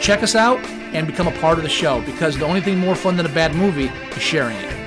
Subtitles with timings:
[0.00, 0.58] Check us out
[0.94, 3.34] and become a part of the show because the only thing more fun than a
[3.34, 4.79] bad movie is sharing it.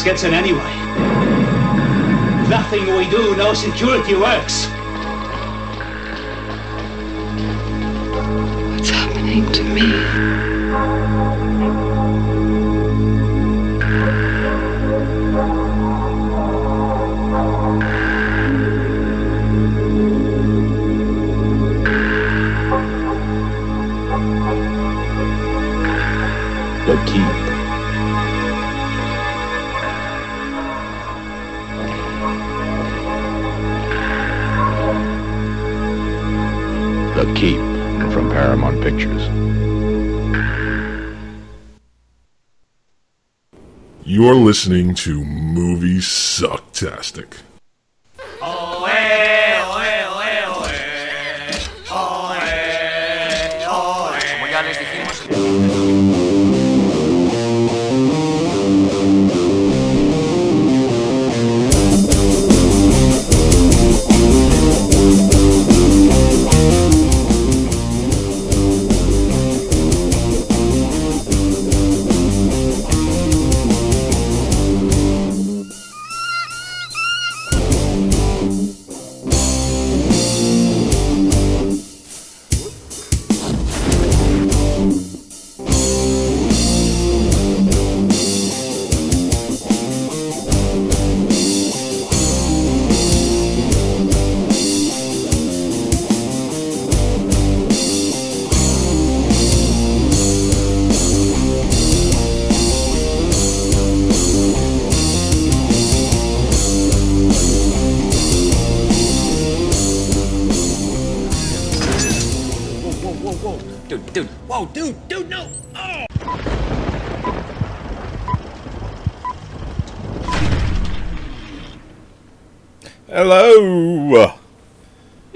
[0.00, 0.74] Us gets in anyway.
[2.48, 4.66] Nothing we do, no security works.
[8.70, 9.90] What's happening to me?
[26.86, 27.39] The keep.
[38.30, 39.26] Paramount Pictures.
[44.04, 47.38] You're listening to Movie Sucktastic.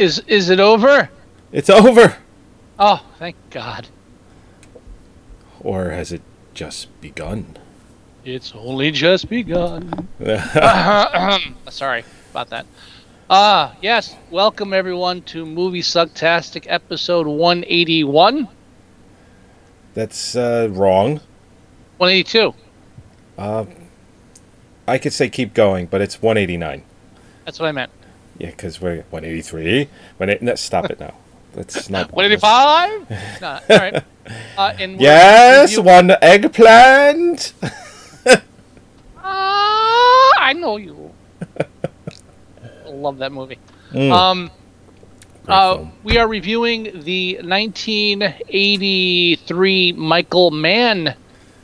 [0.05, 1.09] Is is it over?
[1.51, 2.19] It's over.
[2.79, 3.89] Oh, thank God.
[5.61, 6.21] Or has it
[6.53, 7.57] just begun?
[8.23, 10.07] It's only just begun.
[11.71, 12.67] Sorry about that.
[13.31, 14.15] Ah, yes.
[14.31, 18.47] Welcome everyone to Movie Sucktastic episode 181.
[19.95, 21.23] That's uh, wrong.
[21.97, 22.53] 182.
[23.39, 23.65] Uh,
[24.87, 26.85] I could say keep going, but it's 189.
[27.47, 27.91] That's what I meant.
[28.39, 29.89] Yeah, because we're 183.
[30.17, 31.15] When it, no, stop it now.
[31.53, 32.11] That's not.
[32.13, 33.41] 185?
[33.41, 34.03] no, all right.
[34.57, 37.53] Uh, and Yes, one eggplant.
[39.27, 41.11] Ah, I know you.
[42.87, 43.59] Love that movie.
[43.93, 44.13] Mm.
[44.13, 44.51] Um,
[45.49, 51.15] uh, we are reviewing the 1983 Michael Mann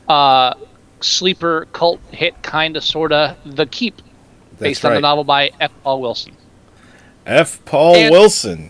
[0.07, 0.53] uh,
[0.99, 4.01] sleeper cult hit, kind of, sort of, The Keep.
[4.59, 5.71] based on the novel by F.
[5.83, 6.35] Paul Wilson.
[7.25, 7.63] F.
[7.65, 8.69] Paul And- Wilson.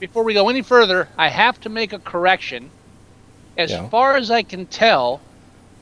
[0.00, 2.70] Before we go any further, I have to make a correction.
[3.56, 3.88] As Yeah.
[3.88, 5.20] far as I can tell,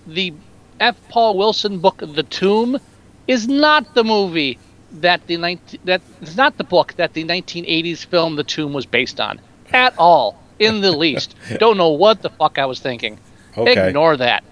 [0.06, 0.32] the
[0.80, 0.96] F.
[1.10, 2.78] Paul Wilson book, The Tomb,
[3.26, 4.58] is not the movie
[4.92, 8.86] that the 19, that is not the book that the 1980s film The Tomb was
[8.86, 9.38] based on
[9.72, 11.34] at all, in the least.
[11.58, 13.18] Don't know what the fuck I was thinking.
[13.58, 13.88] Okay.
[13.88, 14.44] Ignore that.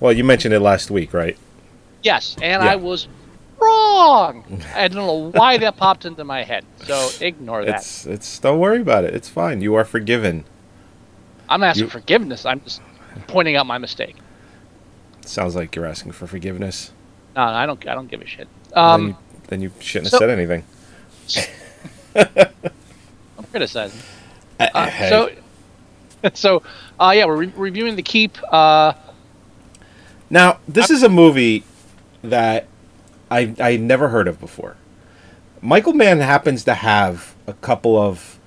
[0.00, 1.36] Well, you mentioned it last week, right?
[2.02, 2.70] Yes, and Yeah.
[2.72, 3.08] I was
[3.62, 4.62] wrong.
[4.74, 6.64] I don't know why that popped into my head.
[6.84, 7.76] So ignore that.
[7.76, 8.38] It's it's.
[8.38, 9.14] Don't worry about it.
[9.14, 9.60] It's fine.
[9.60, 10.44] You are forgiven.
[11.48, 12.44] I'm not asking you- forgiveness.
[12.46, 12.80] I'm just
[13.26, 14.16] pointing out my mistake.
[15.24, 16.92] Sounds like you're asking for forgiveness.
[17.36, 17.86] No, I don't.
[17.88, 18.48] I don't give a shit.
[18.74, 19.16] then, Um, you,
[19.48, 20.64] then you shouldn't so- have said anything.
[23.36, 24.00] I'm criticizing.
[24.60, 25.08] Uh, hey.
[25.08, 25.30] So,
[26.34, 26.62] so,
[27.00, 28.36] uh, yeah, we're re- reviewing the keep.
[28.52, 28.92] Uh,
[30.30, 31.64] Now, this is a movie
[32.22, 32.66] that
[33.32, 34.76] I I never heard of before.
[35.60, 38.38] Michael Mann happens to have a couple of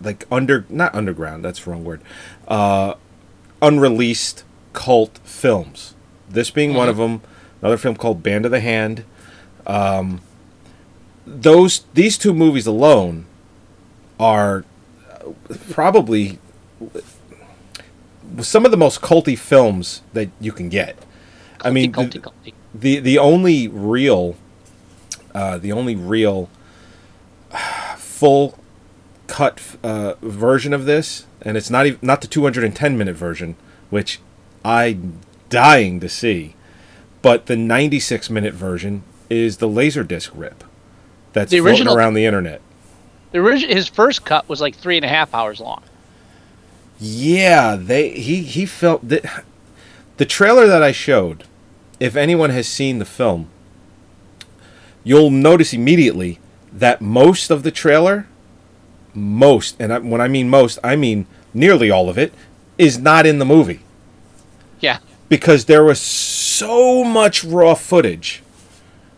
[0.00, 2.02] like under not underground, that's the wrong word.
[2.46, 2.94] Uh
[3.62, 4.44] unreleased
[4.74, 5.94] cult films.
[6.28, 7.22] This being one of them,
[7.62, 9.04] another film called Band of the Hand.
[9.66, 10.20] Um
[11.26, 13.24] those these two movies alone
[14.20, 14.64] are
[15.70, 16.38] probably
[18.40, 20.96] some of the most culty films that you can get.
[21.62, 22.52] I mean, culty, culty.
[22.80, 24.36] The the only real,
[25.34, 26.48] uh, the only real
[27.96, 28.58] full
[29.26, 33.56] cut uh, version of this, and it's not even not the 210 minute version,
[33.90, 34.20] which
[34.64, 36.54] I'm dying to see,
[37.22, 40.62] but the 96 minute version is the Laserdisc rip
[41.32, 42.60] that's The floating original- around the internet.
[43.32, 45.82] The origi- his first cut was like three and a half hours long.
[46.98, 49.44] Yeah, they he he felt that
[50.16, 51.44] the trailer that I showed.
[51.98, 53.48] If anyone has seen the film,
[55.04, 56.38] you'll notice immediately
[56.72, 58.26] that most of the trailer,
[59.14, 62.32] most, and I, when I mean most, I mean nearly all of it,
[62.76, 63.80] is not in the movie
[64.80, 64.98] Yeah,
[65.30, 68.42] because there was so much raw footage,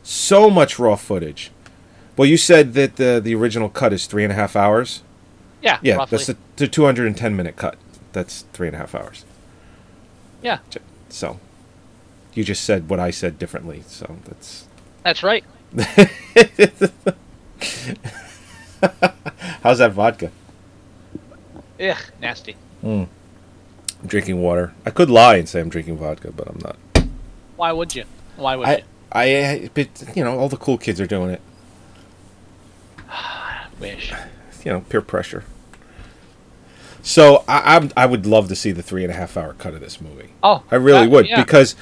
[0.05, 1.51] so much raw footage.
[2.17, 5.03] Well, you said that the the original cut is three and a half hours.
[5.63, 6.17] yeah, Yeah, roughly.
[6.19, 7.77] that's the, the 210 minute cut.
[8.13, 9.25] That's three and a half hours.
[10.43, 10.59] yeah,
[11.09, 11.39] So,
[12.35, 13.83] you just said what I said differently.
[13.87, 14.67] So that's
[15.03, 15.45] that's right.
[19.63, 20.31] how's that vodka?
[21.81, 22.57] Ugh, nasty.
[22.81, 23.05] Hmm.
[24.01, 24.75] I'm drinking water.
[24.87, 26.77] I could lie and say I'm drinking vodka, but I'm not.
[27.57, 28.05] Why would you?
[28.37, 28.85] Why would I, you?
[29.13, 31.41] I, but you know, all the cool kids are doing it.
[33.81, 34.13] Wish.
[34.65, 35.45] You know, peer pressure.
[37.03, 39.75] So I, I'm, I would love to see the three and a half hour cut
[39.75, 40.31] of this movie.
[40.43, 41.43] Oh, I really that- would yeah.
[41.43, 41.75] because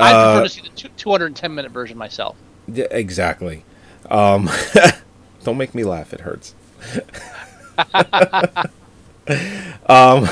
[0.00, 2.36] I uh, prefer to see the two, 210 minute version myself.
[2.66, 3.64] Yeah, exactly.
[4.10, 4.50] Um,
[5.44, 6.54] don't make me laugh; it hurts.
[9.86, 10.28] um,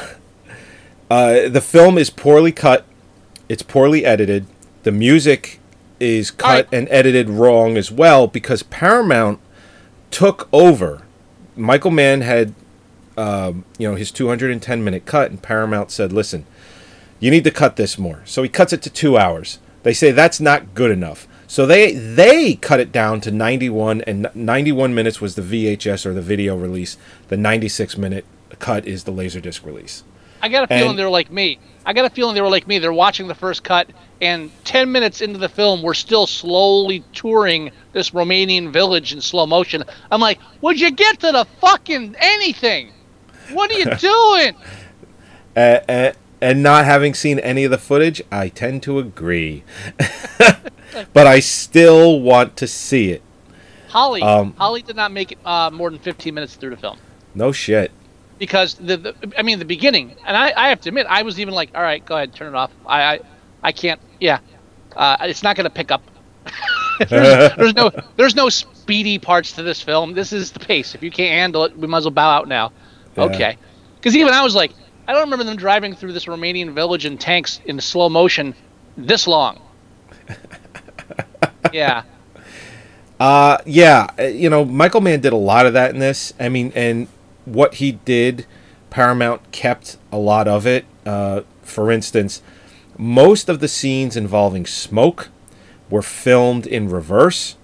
[1.11, 2.85] uh, the film is poorly cut.
[3.49, 4.47] It's poorly edited.
[4.83, 5.61] The music
[6.01, 6.69] is cut right.
[6.73, 9.41] and edited wrong as well because Paramount
[10.11, 11.03] took over.
[11.57, 12.55] Michael Mann had,
[13.17, 16.47] um, you know, his 210 minute cut, and Paramount said, "Listen,
[17.21, 19.59] you need to cut this more." So he cuts it to two hours.
[19.83, 21.27] They say that's not good enough.
[21.47, 26.13] So they they cut it down to 91, and 91 minutes was the VHS or
[26.13, 26.97] the video release.
[27.29, 28.25] The 96 minute
[28.59, 30.05] cut is the Laserdisc release.
[30.43, 31.59] I got a feeling And- they were like me.
[31.87, 32.79] I got a feeling they were like me.
[32.79, 33.89] They're watching the first cut,
[34.21, 39.47] and 10 minutes into the film, we're still slowly touring this Romanian village in slow
[39.47, 39.83] motion.
[40.11, 42.93] I'm like, would you get to the fucking anything?
[43.53, 44.55] What are you doing?
[45.57, 49.65] Uh, uh, and not having seen any of the footage, I tend to agree.
[51.13, 53.23] but I still want to see it.
[53.89, 56.99] Holly, Um, Holly did not make it uh, more than 15 minutes through the film.
[57.35, 57.91] No shit.
[58.39, 61.41] because the, the I mean the beginning, and I, I have to admit I was
[61.41, 62.71] even like, all right, go ahead, turn it off.
[62.87, 63.21] I I,
[63.63, 64.01] I can't.
[64.21, 64.39] Yeah,
[64.97, 66.03] uh, it's not going to pick up.
[67.09, 70.15] there's, there's no there's no speedy parts to this film.
[70.15, 70.95] This is the pace.
[70.95, 72.73] If you can't handle it, we might as well bow out now.
[73.17, 73.25] Yeah.
[73.25, 73.57] Okay,
[73.97, 74.73] because even I was like,
[75.09, 78.55] I don't remember them driving through this Romanian village in tanks in slow motion
[78.95, 79.59] this long.
[81.73, 82.03] yeah.
[83.19, 86.35] Uh, yeah, uh, you know, Michael Mann did a lot of that in this.
[86.39, 87.09] I mean, and
[87.47, 88.45] what he did,
[88.91, 90.85] Paramount kept a lot of it.
[91.07, 92.43] Uh, for instance,
[92.99, 95.31] most of the scenes involving smoke
[95.89, 97.57] were filmed in reverse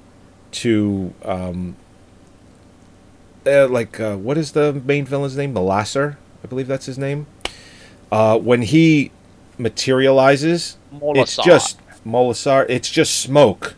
[0.53, 1.77] to, um,
[3.47, 5.53] uh, like, uh, what is the main villain's name?
[5.53, 7.27] Molasar, I believe that's his name.
[8.15, 9.11] Uh, when he
[9.59, 10.77] materializes,
[11.17, 12.65] it's just Molasar.
[12.69, 13.75] It's just smoke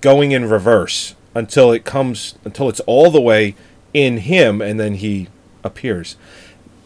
[0.00, 3.54] going in reverse until it comes until it's all the way
[3.92, 5.28] in him and then he
[5.62, 6.16] appears.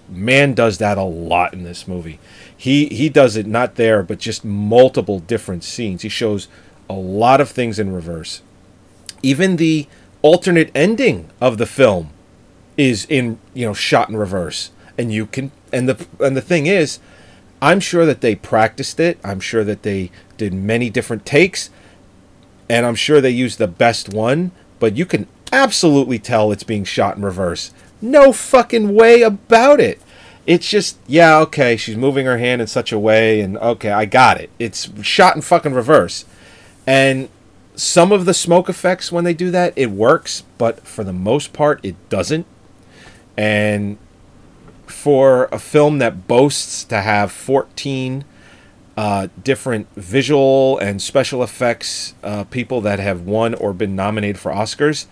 [0.09, 2.19] Man does that a lot in this movie.
[2.57, 6.03] He he does it not there but just multiple different scenes.
[6.03, 6.49] He shows
[6.91, 8.43] a lot of things in reverse.
[9.23, 9.87] Even the
[10.23, 12.11] alternate ending of the film
[12.77, 14.73] is in, you know, shot in reverse.
[14.99, 16.99] And you can and the and the thing is
[17.61, 19.19] I'm sure that they practiced it.
[19.25, 21.71] I'm sure that they did many different takes
[22.69, 26.85] and I'm sure they used the best one, but you can absolutely tell it's being
[26.85, 27.71] shot in reverse.
[28.01, 30.01] No fucking way about it.
[30.47, 34.07] It's just, yeah, okay, she's moving her hand in such a way, and okay, I
[34.07, 34.49] got it.
[34.59, 36.25] It's shot in fucking reverse.
[36.87, 37.29] And
[37.77, 41.53] some of the smoke effects, when they do that, it works, but for the most
[41.53, 42.47] part, it doesn't.
[43.37, 43.99] And
[44.93, 48.25] for a film that boasts to have 14
[48.97, 54.53] uh, different visual and special effects uh, people that have won or been nominated for
[54.53, 55.07] Oscars.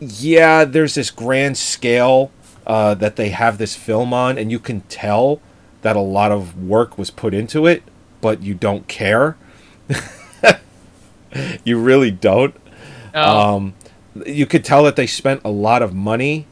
[0.00, 2.32] Yeah, there's this grand scale
[2.66, 5.40] uh, that they have this film on, and you can tell
[5.82, 7.82] that a lot of work was put into it,
[8.20, 9.36] but you don't care.
[11.64, 12.54] you really don't.
[13.14, 13.22] No.
[13.22, 13.74] Um,
[14.26, 16.46] you could tell that they spent a lot of money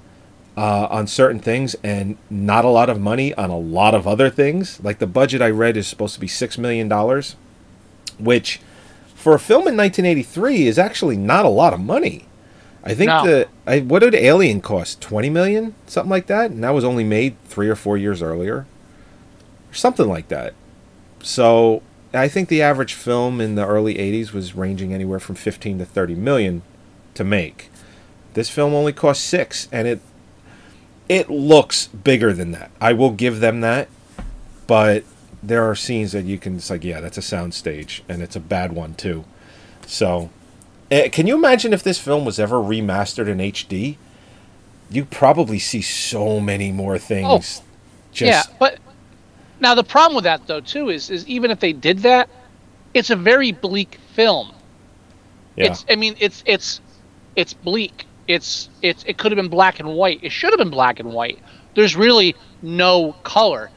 [0.59, 4.29] uh, on certain things and not a lot of money on a lot of other
[4.29, 4.81] things.
[4.83, 7.37] Like the budget I read is supposed to be six million dollars,
[8.19, 8.61] which
[9.15, 12.25] for a film in 1983 is actually not a lot of money.
[12.83, 13.25] I think No.
[13.25, 15.01] the I, what did Alien cost?
[15.01, 18.67] 20 million, something like that, and that was only made three or four years earlier,
[19.71, 20.55] or something like that.
[21.23, 21.83] So
[22.15, 25.85] I think the average film in the early 80s was ranging anywhere from 15 to
[25.85, 26.63] 30 million
[27.15, 27.71] to make.
[28.35, 30.01] This film only cost six, and it
[31.09, 32.71] it looks bigger than that.
[32.81, 33.89] I will give them that,
[34.67, 35.05] but
[35.43, 36.57] there are scenes that you can.
[36.57, 39.25] It's like, yeah, that's a sound stage, and it's a bad one too.
[39.87, 40.31] So,
[40.91, 43.97] eh, can you imagine if this film was ever remastered in HD?
[44.91, 47.61] You probably see so many more things.
[47.61, 47.65] Oh,
[48.15, 48.79] yeah, but
[49.61, 52.29] now the problem with that though too is is even if they did that,
[52.95, 54.53] it's a very bleak film.
[55.57, 55.67] Yeah.
[55.67, 56.81] It's I mean it's it's
[57.37, 58.07] it's bleak.
[58.29, 60.21] It's it's it could have been black and white.
[60.23, 61.39] It should have been black and white.
[61.75, 63.71] There's really no color.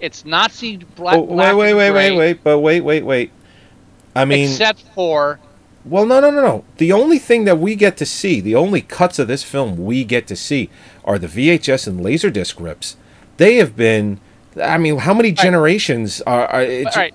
[0.00, 1.16] It's Nazi black.
[1.16, 3.30] Oh, black wait, wait, wait, wait, wait, but wait, wait, wait.
[4.16, 5.38] I mean, except for
[5.84, 6.64] Well, no, no, no, no.
[6.78, 10.04] The only thing that we get to see, the only cuts of this film we
[10.04, 10.70] get to see,
[11.04, 12.96] are the VHS and Laserdisc rips.
[13.36, 14.20] They have been.
[14.60, 16.46] I mean, how many generations are?
[16.46, 17.14] are it's, all right.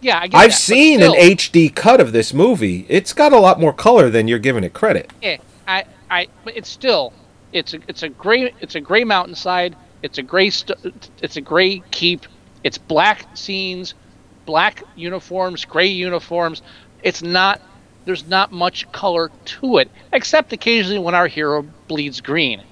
[0.00, 2.84] Yeah, I get I've that, seen still, an HD cut of this movie.
[2.90, 5.10] It's got a lot more color than you're giving it credit.
[5.22, 7.12] Yeah, I, I, but it's still,
[7.52, 9.74] it's a, it's a gray, it's a gray mountainside.
[10.02, 12.26] It's a gray, st- it's a gray keep.
[12.62, 13.94] It's black scenes,
[14.46, 16.62] black uniforms, gray uniforms.
[17.02, 17.60] It's not,
[18.04, 22.62] there's not much color to it, except occasionally when our hero bleeds green.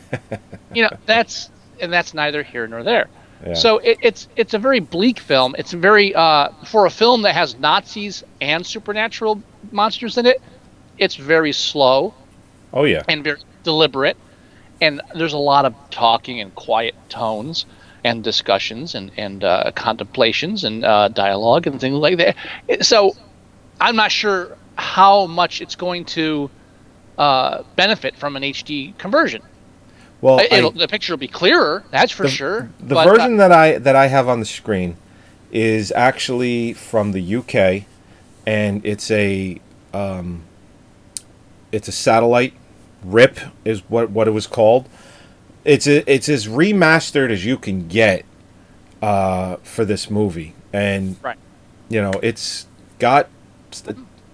[0.74, 1.50] you know, that's,
[1.80, 3.08] and that's neither here nor there.
[3.44, 3.54] Yeah.
[3.54, 5.54] So it, it's it's a very bleak film.
[5.58, 10.40] It's very uh, for a film that has Nazis and supernatural monsters in it.
[10.96, 12.14] It's very slow
[12.76, 13.02] Oh yeah.
[13.08, 14.18] and very deliberate,
[14.82, 17.64] and there's a lot of talking and quiet tones
[18.04, 22.36] and discussions and and uh, contemplations and uh, dialogue and things like that.
[22.84, 23.16] So
[23.80, 26.50] I'm not sure how much it's going to
[27.16, 29.40] uh, benefit from an HD conversion.
[30.20, 32.70] Well, It'll, I- the picture will be clearer, that's for sure.
[32.78, 34.98] the but, uh, version that I that I have on the screen
[35.50, 37.86] is actually from the UK,
[38.46, 39.60] and it's a
[39.94, 40.42] um,
[41.72, 42.52] it's a satellite
[43.06, 44.88] rip is what what it was called.
[45.64, 48.24] It's a, it's as remastered as you can get
[49.02, 51.38] uh, for this movie, and Right.
[51.88, 52.66] you know it's
[52.98, 53.28] got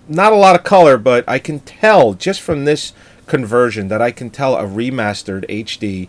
[0.08, 2.92] not a lot of color, but I can tell just from this
[3.26, 6.08] conversion that I can tell a remastered HD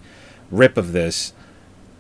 [0.52, 1.34] rip of this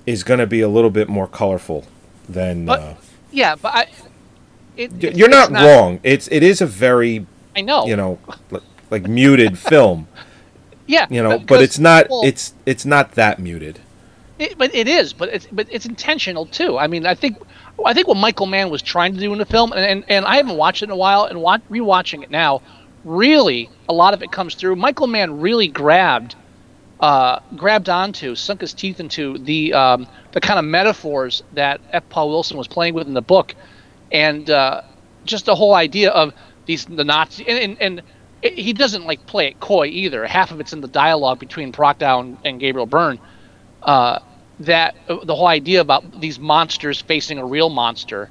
[0.06, 1.86] is going to be a little bit more colorful
[2.28, 2.66] than.
[2.66, 2.94] But- uh,
[3.32, 3.82] yeah, but I.
[4.76, 6.00] It, it's- you're it's not, wrong.
[6.04, 7.86] It's it is a very I know.
[7.86, 8.20] you know
[8.52, 10.08] li- like muted film.
[10.86, 11.08] Yeah.
[11.10, 13.80] You know, but it's not people- it's it's not that muted.
[14.40, 16.78] It, but it is, but it's but it's intentional too.
[16.78, 17.38] I mean, I think
[17.86, 20.26] I think what Michael Mann was trying to do in the film, and and, and
[20.26, 22.62] I haven't watched it in a while, and watch, rewatching it now,
[23.06, 24.76] really a lot of it comes through.
[24.76, 26.36] Michael Mann really grabbed
[27.00, 32.08] uh, grabbed onto, sunk his teeth into the um, the kind of metaphors that F.
[32.10, 33.54] Paul Wilson was playing with in the book,
[34.12, 34.82] and uh,
[35.26, 36.34] just the whole idea of
[36.66, 38.02] these the Nazi and, and, and
[38.44, 40.26] it, he doesn't like play it coy either.
[40.26, 43.20] Half of it's in the dialogue between Prochnow and, and Gabriel Byrne.
[43.82, 44.20] Uh,
[44.60, 48.30] that uh, the whole idea about these monsters facing a real monster,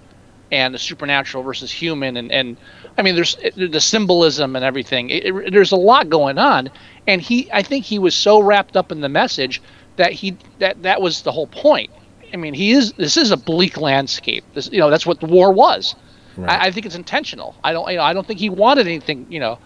[0.53, 2.57] and the supernatural versus human, and and
[2.97, 5.11] I mean, there's the symbolism and everything.
[5.11, 6.71] It, it, there's a lot going on,
[7.07, 9.63] and he, I think he was so wrapped up in the message
[9.97, 11.91] that he that that was the whole point.
[12.33, 12.93] I mean, he is.
[12.93, 14.45] This is a bleak landscape.
[14.55, 15.95] This, you know, that's what the war was.
[16.37, 16.51] Right.
[16.51, 17.55] I, I think it's intentional.
[17.65, 19.59] I don't, you know, I don't think he wanted anything, you know,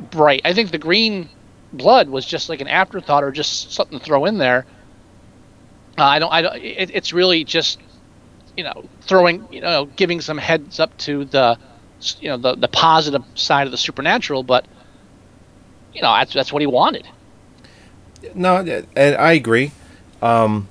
[0.00, 0.42] bright.
[0.44, 1.28] I think the green
[1.72, 4.66] blood was just like an afterthought or just something to throw in there.
[5.98, 6.32] Uh, I don't.
[6.32, 6.56] I don't.
[6.56, 7.78] It, it's really just,
[8.56, 11.58] you know, throwing, you know, giving some heads up to the,
[12.20, 14.42] you know, the the positive side of the supernatural.
[14.42, 14.66] But,
[15.92, 17.06] you know, that's that's what he wanted.
[18.34, 18.56] No,
[18.96, 19.72] and I agree.
[20.22, 20.68] Um,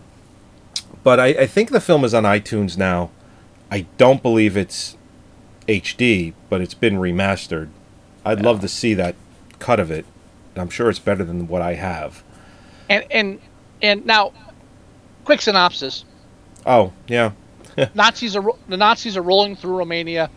[1.04, 3.10] but I, I think the film is on iTunes now.
[3.72, 4.98] I don't believe it's
[5.68, 7.70] HD, but it's been remastered.
[8.30, 9.16] I'd love to see that
[9.60, 10.06] cut of it.
[10.56, 12.24] I'm sure it's better than what I have.
[12.90, 13.40] And and
[13.82, 14.34] and now,
[15.24, 16.04] quick synopsis:
[16.66, 17.32] Oh yeah,
[17.94, 20.30] Nazis are the Nazis are rolling through Romania,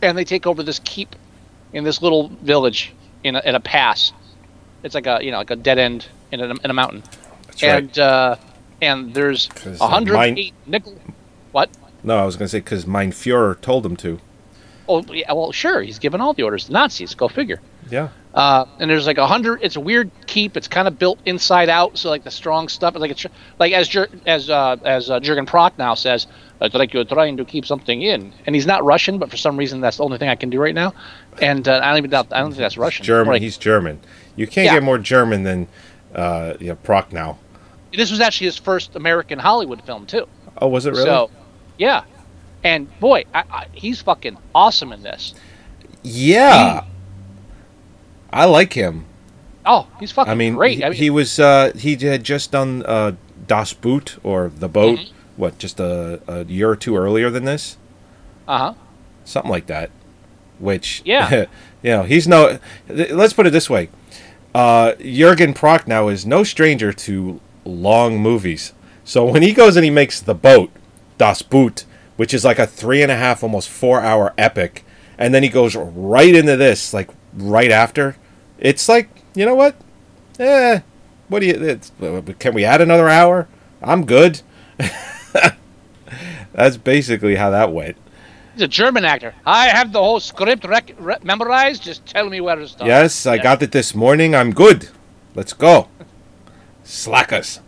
[0.00, 1.14] and they take over this keep
[1.72, 2.92] in this little village
[3.24, 4.12] in a, in a pass.
[4.82, 7.02] It's like a you know like a dead end in a, in a mountain,
[7.46, 7.74] that's right.
[7.82, 8.36] and uh,
[8.80, 10.96] and there's 'Cause, uh, 108 mine- nickel.
[11.52, 11.70] What?
[12.04, 14.20] No, I was gonna say because Mein Fuhrer told him to.
[14.92, 17.14] Oh yeah, well sure, he's given all the orders to Nazis.
[17.14, 17.60] Go figure.
[17.90, 18.08] Yeah.
[18.34, 19.60] Uh, and there's like a hundred.
[19.62, 20.56] It's a weird keep.
[20.56, 22.94] It's kind of built inside out, so like the strong stuff.
[22.96, 23.26] Like it's
[23.58, 26.26] like as Jur- as uh, as uh, Jurgen Prochnow says,
[26.60, 28.32] it's like you're trying to keep something in.
[28.46, 30.58] And he's not Russian, but for some reason that's the only thing I can do
[30.60, 30.94] right now.
[31.42, 32.28] And uh, I don't even doubt.
[32.32, 33.04] I don't think that's Russian.
[33.04, 33.34] German.
[33.34, 34.00] Like, He's German.
[34.36, 34.74] You can't Yeah.
[34.74, 35.68] get more German than
[36.14, 37.36] uh, you know, Prochnow.
[37.94, 40.26] this was actually his first American Hollywood film too.
[40.56, 41.04] Oh, was it really?
[41.04, 41.30] So,
[41.76, 42.04] yeah.
[42.64, 45.34] And boy, I, I, he's fucking awesome in this.
[46.02, 46.84] yeah.
[48.32, 49.04] I like him.
[49.66, 50.78] Oh, he's fucking I mean, great.
[50.78, 53.12] He, I mean, he was uh, he had just done uh,
[53.46, 54.98] Das Boot or the boat.
[54.98, 55.14] Mm-hmm.
[55.36, 57.76] What, just a, a year or two earlier than this,
[58.48, 58.74] uh huh.
[59.24, 59.90] something like that.
[60.58, 61.46] Which, Yeah.
[61.82, 62.58] you know, he's no.
[62.88, 63.90] Let's put it this way:
[64.54, 68.72] uh, Jurgen Prochnow is no stranger to long movies.
[69.04, 70.70] So when he goes and he makes the boat,
[71.18, 71.84] Das Boot,
[72.16, 74.84] which is like a three and a half, almost four hour epic,
[75.18, 78.16] and then he goes right into this, like right after.
[78.58, 79.74] It's like, you know what?
[80.38, 80.80] Eh,
[81.28, 82.34] what do you?
[82.38, 83.48] Can we add another hour?
[83.82, 84.42] I'm good.
[86.52, 87.96] That's basically how that went.
[88.54, 89.34] He's a German actor.
[89.46, 91.82] I have the whole script rec- re- memorized.
[91.82, 92.86] Just tell me where to start.
[92.86, 93.42] Yes, I Yeah.
[93.42, 94.34] got it this morning.
[94.34, 94.90] I'm good.
[95.34, 95.88] Let's go.
[96.84, 97.60] Slackers.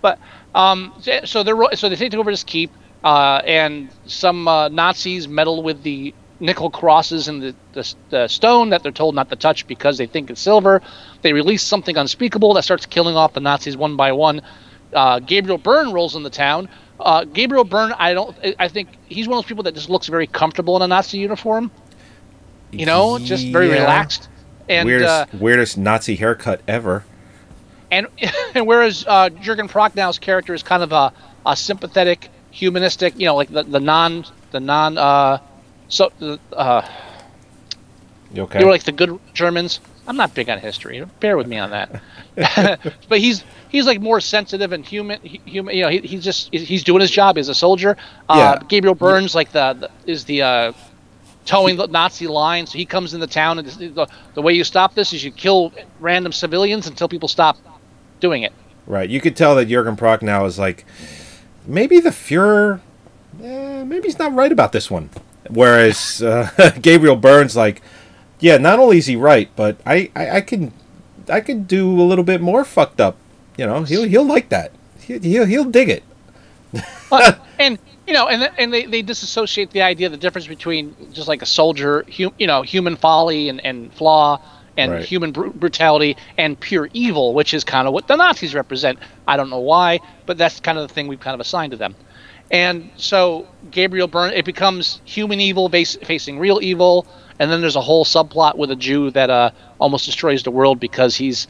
[0.00, 0.18] But
[0.54, 2.70] um, so- so they're so they take over this keep,
[3.04, 8.70] uh, and some uh, Nazis meddle with the nickel crosses in the, the the stone
[8.70, 10.82] that they're told not to touch because they think it's silver.
[11.22, 14.42] They release something unspeakable that starts killing off the Nazis one by one.
[14.92, 16.68] Uh, Gabriel Byrne rolls in the town.
[17.00, 18.36] Uh, Gabriel Byrne, I don't.
[18.44, 20.86] I- I think he's one of those people that just looks very comfortable in a
[20.88, 21.70] Nazi uniform.
[22.70, 23.80] You know, just very Yeah.
[23.80, 24.28] relaxed.
[24.68, 27.04] And weirdest, uh, weirdest Nazi haircut ever.
[27.92, 28.08] And
[28.56, 31.12] and whereas uh, Jurgen Prochnow's character is kind of a,
[31.46, 35.38] a sympathetic, humanistic, you know, like the, the non the non uh,
[35.88, 36.10] so
[36.54, 36.88] uh,
[38.32, 38.58] You okay?
[38.58, 39.80] they were like the good Germans.
[40.08, 41.04] I'm not big on history.
[41.20, 42.02] Bear with me on that.
[43.08, 45.20] but he's he's like more sensitive and human.
[45.20, 47.96] hu- Human, you know, he, he's just he's doing his job as a soldier.
[48.28, 48.62] Uh, Yeah.
[48.68, 50.72] Gabriel Byrne's like the, the is the uh,
[51.44, 52.66] towing the Nazi line.
[52.66, 55.30] So he comes in the town and the, the way you stop this is you
[55.30, 57.56] kill random civilians until people stop
[58.22, 58.52] doing it.
[58.86, 59.10] right.
[59.10, 60.86] You could tell that Jurgen Prochnow is like,
[61.66, 62.80] maybe the Fuhrer,
[63.42, 65.10] eh, maybe he's not right about this one.
[65.50, 66.48] Whereas uh,
[66.80, 67.82] Gabriel Byrne's, like,
[68.40, 70.72] yeah, not only is he right, but I, I, I can,
[71.28, 73.16] I can do a little bit more fucked up.
[73.58, 74.72] You know, he'll he'll like that.
[75.00, 76.02] He, he'll he'll dig it.
[77.10, 81.28] But- and you know, and and they, they disassociate the idea, the difference between just
[81.28, 84.40] like a soldier, hu- you know, human folly and, and flaw,
[84.76, 85.04] and Right.
[85.04, 88.98] human br- brutality and pure evil, which is kind of what the Nazis represent.
[89.28, 91.76] I don't know why, but that's kind of the thing we've kind of assigned to
[91.76, 91.94] them.
[92.50, 97.06] And so Gabriel Byrne, it becomes human evil base, facing real evil,
[97.38, 100.78] and then there's a whole subplot with a Jew that uh, almost destroys the world
[100.78, 101.46] because he's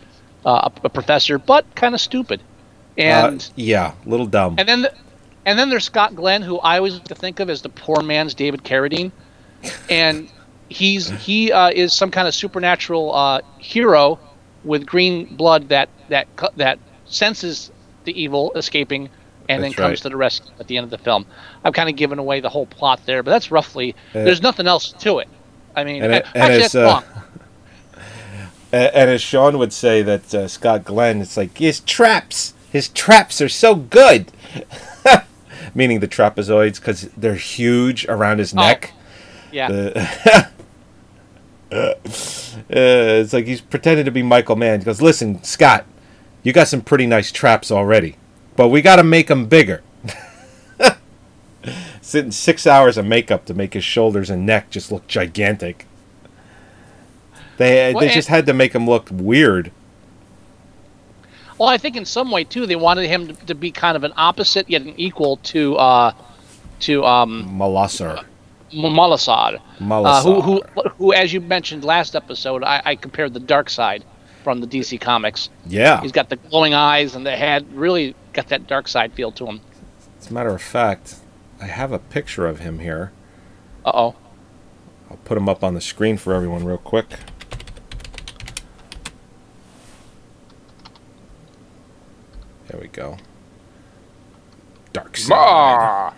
[0.47, 2.41] uh, a, a professor, but kind of stupid.
[2.99, 4.57] And uh, yeah, little dumb.
[4.59, 4.95] and then, the,
[5.47, 8.03] and then there's Scott Glenn, who I always like to think of as the poor
[8.03, 9.11] man's David Carradine,
[9.91, 10.29] and
[10.73, 14.19] he's he uh, is some kind of supernatural uh, hero
[14.65, 17.71] with green blood that that that senses
[18.05, 19.09] the evil escaping
[19.49, 19.99] and then comes right.
[19.99, 21.27] to the rescue at the end of the film.
[21.65, 23.95] I've kind of given away the whole plot there, but that's roughly.
[24.15, 25.29] Uh, there's nothing else to it.
[25.75, 27.05] I mean, and and actually, it's, that's uh, wrong.
[28.75, 32.55] And as Sean would say, that uh, Scott Glenn, it's like his traps.
[32.71, 34.33] His traps are so good.
[35.75, 38.93] meaning the trapezoids, because they're huge around his neck.
[39.51, 39.69] Yeah.
[39.69, 40.51] The-
[42.71, 44.79] Uh, it's like he's pretending to be Michael Mann.
[44.79, 45.87] He goes, "Listen, Scott,
[46.43, 48.17] you got some pretty nice traps already,
[48.57, 49.83] but we got to make them bigger."
[52.03, 55.87] Sitting six hours of makeup to make his shoulders and neck just look gigantic.
[57.57, 59.73] They Well, they just had to make him look weird.
[61.59, 64.05] Well, I think in some way too, they wanted him to, to be kind of
[64.05, 66.13] an opposite yet an equal to uh,
[66.81, 68.25] to um, Molasar.
[68.73, 70.63] Molasar, uh, who, who,
[70.97, 74.03] who, as you mentioned last episode, I, I compared the Darkseid
[74.43, 75.51] from the DC comics.
[75.67, 76.01] Yeah.
[76.01, 79.61] He's got the glowing eyes and the head, really got that Darkseid feel to him.
[80.19, 81.17] As a matter of fact,
[81.61, 83.13] I have a picture of him here.
[83.85, 84.17] Uh oh.
[85.11, 87.07] I'll put him up on the screen for everyone real quick.
[92.69, 93.19] There we go.
[94.95, 95.29] Darkseid.
[95.29, 96.13] Bah.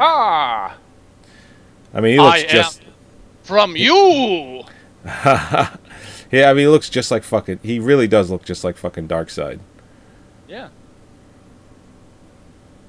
[0.00, 0.76] Ah,
[1.92, 2.82] I mean, he looks I just.
[3.42, 4.62] from you.
[5.04, 5.70] yeah,
[6.32, 7.60] I mean, he looks just like fucking.
[7.62, 9.60] He really does look just like fucking Darkseid.
[10.46, 10.68] Yeah.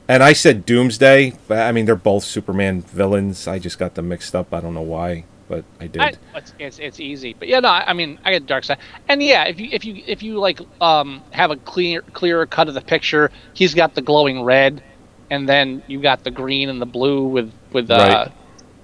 [0.07, 3.47] And I said Doomsday, but I mean, they're both Superman villains.
[3.47, 4.53] I just got them mixed up.
[4.53, 6.01] I don't know why, but I did.
[6.01, 9.21] I, it's, it's it's easy, but yeah, no, I I mean, I get Darkseid, and
[9.21, 12.73] yeah, if you if you if you like um have a clear clearer cut of
[12.73, 14.81] the picture, he's got the glowing red,
[15.29, 18.31] and then you got the green and the blue with with uh, Right.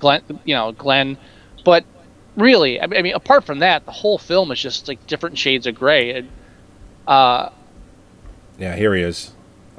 [0.05, 1.17] Glenn, you know, Glenn,
[1.63, 1.83] but
[2.37, 5.73] really, I mean, apart from that, the whole film is just like different shades of
[5.73, 6.11] gray.
[6.13, 6.29] And,
[7.07, 7.49] uh,
[8.59, 9.31] Yeah, here he is.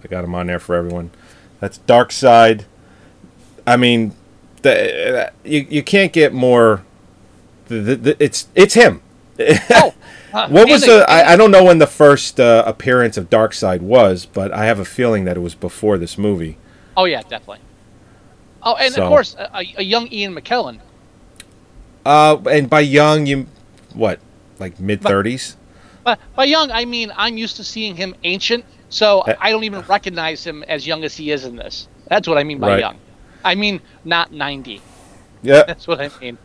[0.03, 1.12] I got him on there for everyone.
[1.61, 2.65] That's Darkseid.
[3.69, 4.17] I mean,
[4.62, 6.83] the, you you can't get more.
[7.69, 9.03] The, the, the, it's it's him.
[9.39, 9.95] oh,
[10.33, 11.09] uh, What was the?
[11.09, 14.81] I, I don't know when the first uh, appearance of Darkseid was, but I have
[14.81, 16.59] a feeling that it was before this movie.
[16.97, 17.61] Oh yeah, definitely.
[18.66, 20.81] Oh, and So- of course, a, a young Ian McKellen.
[22.05, 23.46] Uh, and by young, you
[23.94, 24.18] what,
[24.59, 25.57] like mid thirties?
[26.05, 29.64] But by young, I mean I'm used to seeing him ancient, so Uh, I don't
[29.64, 31.88] even recognize him as young as he is in this.
[32.09, 32.81] That's what I mean by Right.
[32.81, 32.98] young.
[33.44, 34.81] I mean not 90.
[35.42, 35.62] Yeah.
[35.66, 36.38] That's what I mean.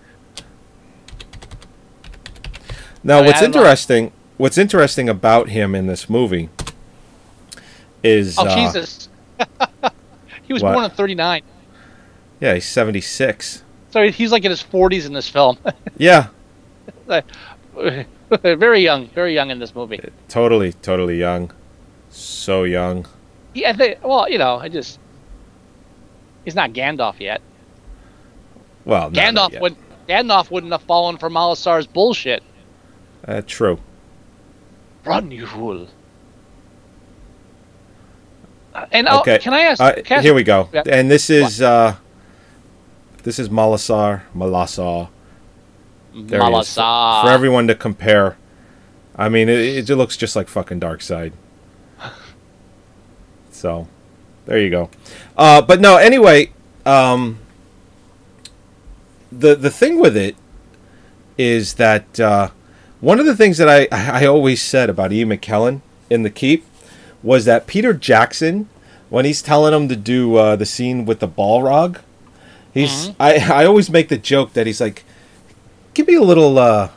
[3.03, 3.59] Now, I- what's I don't know.
[3.61, 4.11] interesting?
[4.37, 6.49] What's interesting about him in this movie
[8.03, 9.09] is Oh uh, Jesus.
[10.43, 10.73] he was what?
[10.73, 11.41] born in 39.
[12.41, 13.63] Yeah, he's seventy six.
[13.91, 15.57] So he's like in his 40s in this film.
[15.97, 16.27] Yeah,
[18.41, 19.99] very young, very young in this movie.
[20.29, 21.51] totally, totally young,
[22.09, 23.05] so young.
[23.53, 24.97] Yeah, think, well, you know, I just
[26.45, 27.41] he's not Gandalf yet.
[28.85, 29.61] Well, not Gandalf yet.
[29.61, 29.75] would
[30.09, 32.41] Gandalf wouldn't have fallen for Molasar's bullshit.
[33.27, 33.77] Uh, true.
[35.05, 35.87] Run, you fool.
[38.73, 39.37] Uh, And Okay.
[39.39, 39.81] can I ask?
[39.81, 40.69] Uh, can I ask- here we go.
[40.73, 40.83] Yeah.
[40.87, 41.95] And this is uh,
[43.23, 45.09] this is Molasar, Molasar.
[46.13, 46.41] There.
[46.41, 47.23] Molasar.
[47.23, 48.37] For everyone to compare.
[49.15, 51.33] I mean, it, it looks just like fucking Darkseid.
[53.53, 53.87] So,
[54.45, 54.89] there you go.
[55.37, 56.51] Uh, but no, anyway,
[56.83, 57.37] um,
[59.31, 60.35] the the thing with it
[61.37, 62.49] is that uh,
[63.01, 66.65] one of the things that I I always said about Ian McKellen in the Keep
[67.21, 68.67] was that Peter Jackson,
[69.09, 72.01] when he's telling him to do uh, the scene with the Balrog,
[72.73, 75.03] he's I I always make the joke that he's like,
[75.93, 76.89] give me a little uh,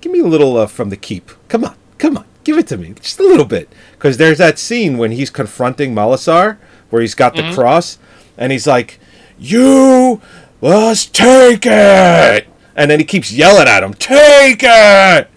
[0.00, 1.30] give me a little uh, from the Keep.
[1.48, 4.58] Come on, come on, give it to me, just a little bit, because there's that
[4.58, 6.58] scene when he's confronting Molasar
[6.90, 7.98] where he's got the cross,
[8.38, 9.00] and he's like,
[9.38, 10.20] you
[10.62, 15.28] must take it, and then he keeps yelling at him, take it.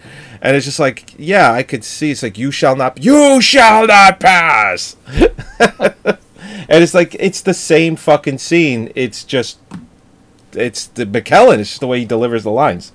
[0.42, 2.10] And it's just like, yeah, I could see.
[2.12, 4.96] It's like, you shall not, you shall not pass.
[6.70, 8.90] and it's like, it's the same fucking scene.
[8.94, 9.58] It's just,
[10.52, 11.58] it's the McKellen.
[11.58, 12.92] It's just the way he delivers the lines.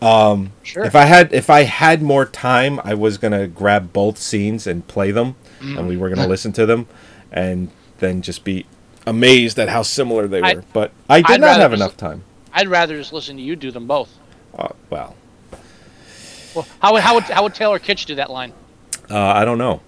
[0.00, 0.84] Um, Sure.
[0.84, 4.86] If I had, if I had more time, I was gonna grab both scenes and
[4.88, 6.86] play them, and we were gonna listen to them,
[7.30, 8.66] and then just be
[9.06, 10.46] amazed at how similar they were.
[10.46, 12.22] I- but I did I'd not have just- enough time.
[12.54, 14.10] I'd rather just listen to you do them both.
[14.58, 15.14] Uh, well,
[16.54, 18.52] Well, how would how would how would Taylor Kitsch do that line?
[19.10, 19.80] uh, I don't know.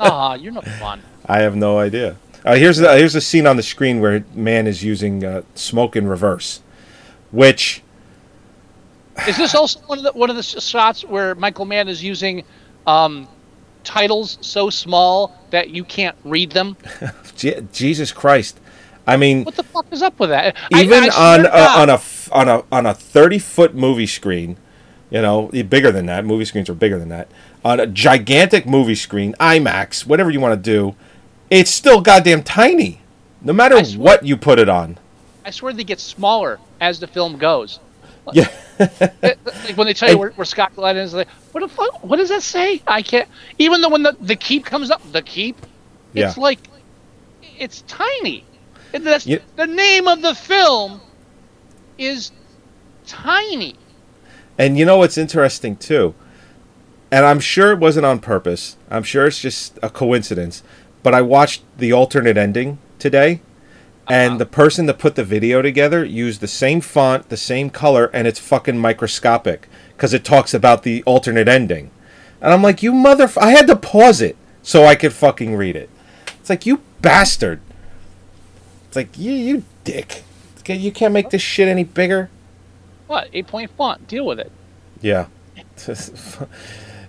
[0.00, 1.02] Ah, you're no fun.
[1.30, 2.16] I have no idea.
[2.44, 5.94] Uh, here's the, here's a scene on the screen where man is using uh, smoke
[5.94, 6.60] in reverse,
[7.30, 7.82] which
[9.28, 12.42] Is this also one of the one of the shots where Michael Mann is using
[12.84, 13.28] um,
[13.84, 16.76] titles so small that you can't read them?
[17.36, 18.58] Je- Jesus Christ,
[19.06, 20.56] I mean, What the fuck is up with that?
[20.74, 24.06] Even I on to uh, on a f- on a on a thirty foot movie
[24.08, 24.56] screen,
[25.10, 26.24] you know, bigger than that.
[26.24, 27.28] Movie screens are bigger than that.
[27.64, 30.96] On a gigantic movie screen, IMAX, whatever you want to do,
[31.50, 33.00] it's still goddamn tiny.
[33.42, 34.98] No matter swear- what you put it on.
[35.44, 37.78] I swear they get smaller as the film goes.
[38.32, 38.48] Yeah.
[39.22, 39.38] like
[39.76, 42.04] when they tell you where, where Scott Glenn is, like, what the fuck?
[42.04, 42.80] What does that say?
[42.86, 43.28] I can't.
[43.58, 45.56] Even though when the the keep comes up, the keep,
[46.14, 46.42] it's Yeah.
[46.42, 46.60] like,
[47.58, 48.44] it's tiny.
[48.92, 49.38] That's Yeah.
[49.56, 51.00] the name of the film
[51.98, 52.30] is
[53.06, 53.74] tiny.
[54.58, 56.14] And you know what's interesting too?
[57.10, 58.76] And I'm sure it wasn't on purpose.
[58.90, 60.62] I'm sure it's just a coincidence.
[61.02, 63.40] But I watched the alternate ending today,
[64.08, 64.38] and uh-huh.
[64.38, 68.26] the person that put the video together used the same font, the same color, and
[68.26, 71.90] it's fucking microscopic because it talks about the alternate ending.
[72.40, 73.30] And I'm like, you mother!
[73.40, 75.90] I had to pause it so I could fucking read it.
[76.38, 77.60] It's like you bastard.
[78.88, 80.24] It's like you, you dick.
[80.66, 82.30] You can't make this shit any bigger.
[83.06, 83.28] What?
[83.32, 84.06] Eight point font.
[84.06, 84.52] Deal with it.
[85.00, 85.26] Yeah.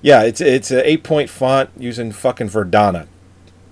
[0.02, 3.08] yeah, it's it's an eight point font using fucking Verdana.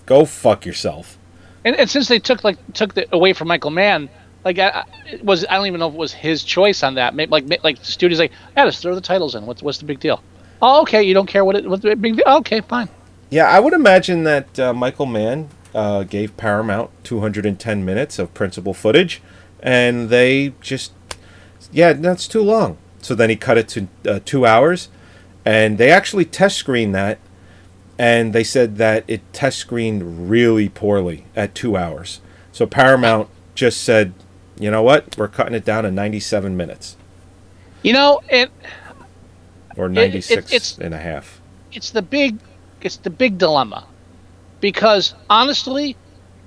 [0.09, 1.19] Go fuck yourself.
[1.63, 4.09] And, and since they took like took the away from Michael Mann,
[4.43, 7.13] like I, it was I don't even know if it was his choice on that.
[7.13, 9.45] Maybe, like like the studio's like, yeah, just throw the titles in.
[9.45, 10.23] What's what's the big deal?
[10.63, 11.03] Oh, okay.
[11.03, 12.25] You don't care what it what's the big deal?
[12.27, 12.89] Okay, fine.
[13.29, 18.73] Yeah, I would imagine that uh, Michael Mann uh, gave Paramount 210 minutes of principal
[18.73, 19.21] footage,
[19.59, 20.91] and they just,
[21.71, 22.79] yeah, that's too long.
[23.03, 24.89] So then he cut it to uh, two hours,
[25.45, 27.19] and they actually test screened that,
[27.99, 32.21] and they said that it test screened really poorly at two hours.
[32.53, 34.13] So Paramount just said,
[34.57, 36.95] you know what, we're cutting it down to 97 minutes
[37.83, 38.49] You know, and
[39.77, 41.39] or it- 96 it's- and a half.
[41.73, 42.39] it's the big
[42.81, 43.85] it's the big dilemma
[44.61, 45.95] because honestly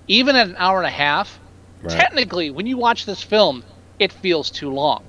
[0.08, 1.38] even at an hour and a half
[1.82, 1.90] Right.
[1.92, 3.62] technically when you watch this film
[3.98, 5.02] it feels too long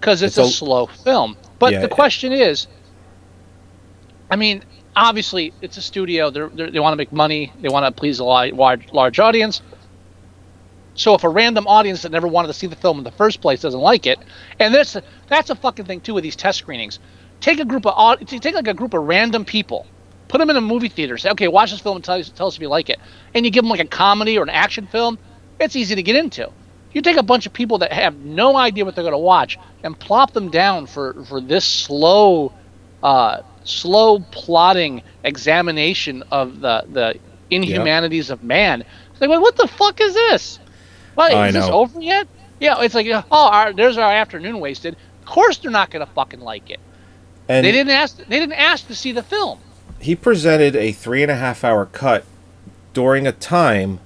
[0.00, 1.80] because it's, It's a, slow film but Yeah.
[1.80, 2.66] the question is
[4.30, 4.62] i mean
[4.98, 8.18] obviously it's a studio they're, they're, they want to make money they want to please
[8.18, 9.62] a large, large audience
[10.98, 13.40] so if a random audience that never wanted to see the film in the first
[13.40, 14.18] place doesn't like it,
[14.58, 16.98] and that's a, that's a fucking thing too with these test screenings.
[17.40, 19.86] Take a group of take like a group of random people,
[20.26, 22.56] put them in a movie theater, say, okay, watch this film and tell tell us
[22.56, 22.98] if you like it,
[23.32, 25.18] and you give them like a comedy or an action film.
[25.60, 26.50] It's easy to get into.
[26.92, 29.56] You take a bunch of people that have no idea what they're going to watch
[29.84, 32.52] and plop them down for for this slow,
[33.04, 37.18] uh, slow plotting examination of the the
[37.50, 38.82] inhumanities of man.
[39.10, 40.58] It's like, wait, what the fuck is this?
[41.14, 42.28] What, I is this over yet?
[42.60, 44.96] Yeah, it's like, oh, our, there's our afternoon wasted.
[45.20, 46.80] Of course, they're not going to fucking like it.
[47.48, 48.16] And they didn't ask.
[48.16, 49.60] They didn't ask to see the film.
[50.00, 52.24] he presented a three and a half hour cut
[52.94, 54.00] during a time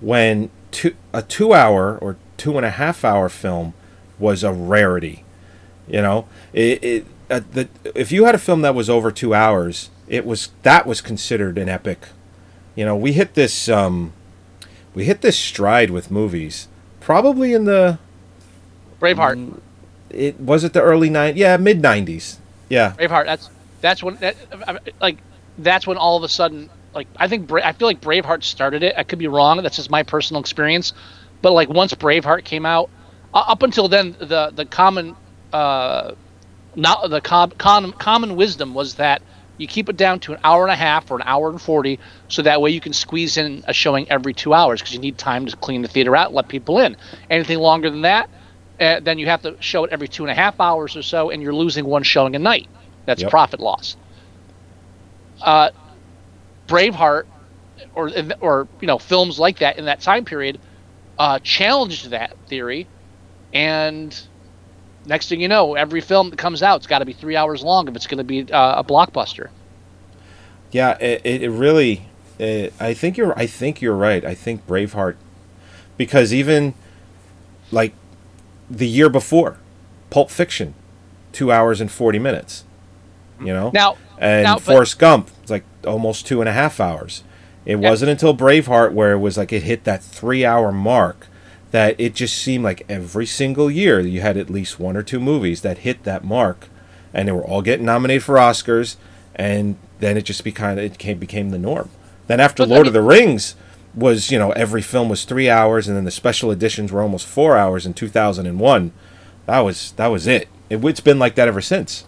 [0.00, 3.74] when two, a two hour or two and a half hour film
[4.18, 5.24] was a rarity.
[5.86, 9.34] You know, it, it uh, the, if you had a film that was over two
[9.34, 12.08] hours, it was that was considered an epic.
[12.74, 14.12] You know, we hit this um,
[14.94, 16.68] we hit this stride with movies
[17.00, 17.98] probably in the
[19.00, 19.60] Braveheart.
[20.10, 22.38] it was it the early nine yeah mid nineties
[22.68, 23.26] yeah Braveheart.
[23.26, 24.36] That's that's when that
[25.00, 25.18] like
[25.58, 28.82] that's when all of a sudden like I think Bra- I feel like Braveheart started
[28.82, 28.94] it.
[28.96, 29.62] I could be wrong.
[29.62, 30.92] That's just my personal experience.
[31.42, 32.90] But like once Braveheart came out,
[33.32, 35.16] uh, up until then the the common
[35.52, 36.12] uh
[36.78, 39.22] not the com- com- common wisdom was that
[39.58, 42.00] you keep it down to an hour and a half or an hour and 40
[42.28, 45.18] so that way you can squeeze in a showing every two hours because you need
[45.18, 46.96] time to clean the theater out let people in.
[47.30, 48.30] Anything longer than that
[48.80, 51.30] uh, then you have to show it every two and a half hours or so
[51.30, 52.70] and you're losing one showing a night.
[53.06, 53.30] That's Yep.
[53.30, 53.96] profit loss.
[55.44, 55.70] Uh,
[56.68, 57.24] braveheart
[57.94, 58.10] or
[58.40, 60.60] or you know films like that in that time period
[61.18, 62.90] uh, challenged that theory
[63.52, 64.27] and
[65.06, 67.62] next thing you know every film that comes out it's got to be three hours
[67.62, 69.48] long if it's going to be uh, a blockbuster
[70.70, 72.02] Yeah, it, it really.
[72.38, 73.32] It, I think you're.
[73.38, 74.22] I think you're right.
[74.24, 75.16] I think Braveheart,
[75.96, 76.74] because even,
[77.72, 77.94] like,
[78.70, 79.56] the year before,
[80.10, 80.74] Pulp Fiction,
[81.32, 82.64] two hours and forty minutes.
[83.40, 83.70] You know.
[83.72, 87.22] Now- And now, but- Forrest Gump, it's like almost two and a half hours.
[87.64, 87.88] It Yeah.
[87.90, 91.27] wasn't until Braveheart where it was like it hit that three-hour mark
[91.70, 95.20] that it just seemed like every single year you had at least one or two
[95.20, 96.68] movies that hit that mark,
[97.12, 98.96] and they were all getting nominated for Oscars,
[99.34, 101.90] and then it just became it came, became the norm.
[102.26, 103.54] Then after But, I Lord of the Rings
[103.94, 107.26] was you know every film was three hours, and then the special editions were almost
[107.26, 108.92] four hours in two thousand and one.
[109.46, 110.48] That was that was it.
[110.70, 110.84] it.
[110.84, 112.04] It's been like that ever since.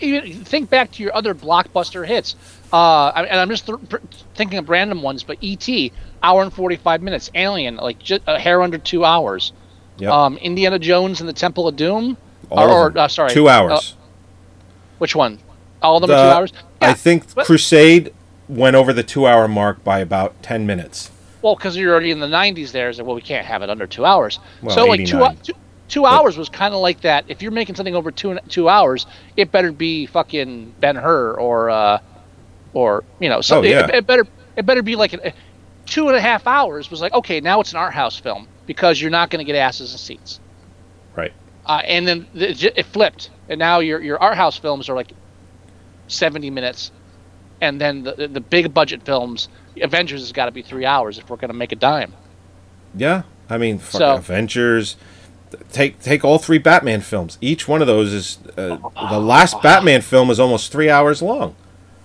[0.00, 2.34] Even think back to your other blockbuster hits
[2.72, 3.78] uh, and i'm just th-
[4.34, 5.68] thinking of random ones but et
[6.22, 9.52] hour and 45 minutes alien like just a hair under two hours
[9.98, 10.10] Yep.
[10.10, 12.16] um, indiana jones and the temple of doom
[12.50, 13.04] All or, of them.
[13.04, 13.94] uh, sorry two uh, hours.
[14.98, 15.38] which one
[15.82, 18.12] all of them The- are two hours Yeah, I think but- Crusade
[18.48, 21.10] went over the two hour mark by about ten minutes.
[21.42, 23.86] Well, because you're already in the 90s there, so well, we can't have it under
[23.86, 24.38] two hours.
[24.62, 25.36] Well, so like two, 89.
[25.42, 25.52] two,
[25.88, 27.24] two hours was kind of like that.
[27.28, 29.06] If you're making something over two two hours,
[29.36, 31.98] it better be fucking Ben Hur or uh,
[32.74, 33.84] or you know, so Oh, yeah.
[33.86, 35.32] it, it better it better be like an,
[35.92, 38.98] two and a half hours was like okay, now it's an art house film because
[39.00, 40.40] you're not going to get asses and seats.
[41.14, 41.32] Right.
[41.66, 45.12] Uh, and then the, it flipped, and now your your art house films are like
[46.08, 46.90] seventy minutes,
[47.60, 49.50] and then the the, big budget films,
[49.82, 52.14] Avengers has got to be three hours if we're going to make a dime.
[52.94, 54.96] Yeah, I mean, fucking So- Avengers.
[55.70, 57.36] Take take all three Batman films.
[57.42, 58.78] Each one of those is uh,
[59.10, 61.54] the last Batman film is almost three hours long.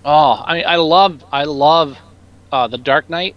[0.04, 1.96] Oh, I mean, I love I love
[2.52, 3.36] uh, the Dark Knight,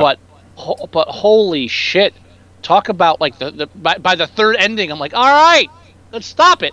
[0.00, 0.18] But
[0.54, 2.14] ho- but holy shit!
[2.62, 5.68] Talk about like the, the by, by the third ending, I'm like, all right,
[6.12, 6.72] let's stop it.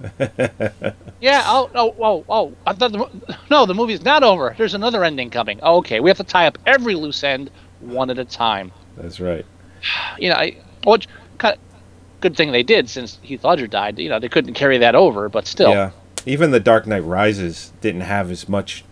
[1.20, 1.42] yeah.
[1.46, 1.70] Oh.
[1.74, 1.94] Oh.
[2.00, 2.24] Oh.
[2.28, 2.56] Oh.
[2.66, 4.54] I thought the, no, the movie's not over.
[4.56, 5.62] There's another ending coming.
[5.62, 8.72] Okay, we have to tie up every loose end one at a time.
[8.96, 9.46] That's right.
[10.18, 11.58] You know, I, what kind
[12.22, 13.98] good thing they did since Heath Ledger died.
[13.98, 15.70] You know, they couldn't carry that over, but still.
[15.70, 15.90] Yeah.
[16.24, 18.84] Even the Dark Knight Rises didn't have as much.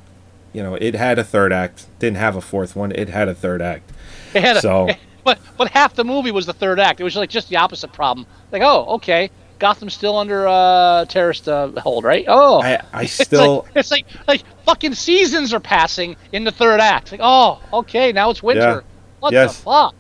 [0.53, 1.87] You know, it had a third act.
[1.99, 2.93] Didn't have a fourth one.
[2.93, 3.91] It had a third act.
[4.35, 4.89] It had a, So-
[5.25, 7.01] but but half the movie was the third act.
[7.01, 8.27] It was like just the opposite problem.
[8.51, 12.25] Like, oh, okay, Gotham's still under uh, terrorist uh, hold, right?
[12.27, 16.51] Oh, I I It's still like, it's like like fucking seasons are passing in the
[16.51, 17.13] third act.
[17.13, 18.61] Like, oh, okay, now it's winter.
[18.61, 18.81] Yeah.
[19.21, 19.59] What Yes.
[19.59, 19.95] the fuck?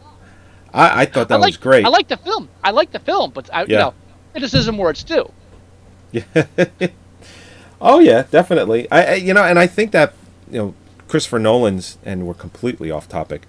[0.72, 1.84] I, I thought that I like, was great.
[1.84, 2.48] I like the film.
[2.64, 3.78] I like the film, but I, you Yeah.
[3.78, 3.94] know,
[4.32, 5.30] criticism where it's due.
[6.12, 6.22] Yeah.
[7.82, 8.90] Oh yeah, definitely.
[8.90, 10.12] I, I you know, and I think that
[10.50, 10.74] you know
[11.08, 13.42] Christopher Nolan's, and we're completely off topic,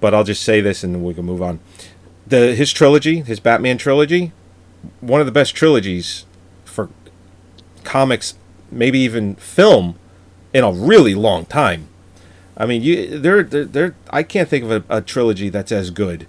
[0.00, 1.60] but I'll just say this and then we can move on.
[2.26, 4.32] The his trilogy, his Batman trilogy,
[5.00, 6.24] one of the best trilogies
[6.64, 6.88] for
[7.84, 8.34] comics,
[8.70, 9.98] maybe even film,
[10.52, 11.88] in a really long time.
[12.56, 13.94] I mean, you there there.
[14.10, 16.26] I can't think of a, a trilogy that's as good,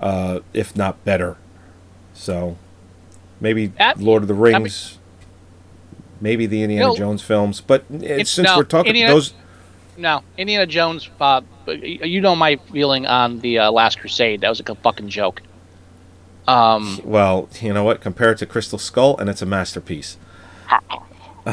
[0.00, 1.36] uh, if not better.
[2.14, 2.56] So,
[3.40, 4.98] maybe That- Lord of the Rings
[6.20, 6.96] maybe the Indiana No.
[6.96, 7.60] Jones films.
[7.60, 9.32] But uh, since no, we're talking Indiana- those,
[9.96, 11.08] No, Indiana Jones.
[11.20, 14.40] Uh, you know my feeling on the uh, Last Crusade.
[14.40, 15.42] That was a fucking joke.
[16.48, 18.00] Um, well, you know what?
[18.00, 20.16] Compare it to Crystal Skull, and it's a masterpiece.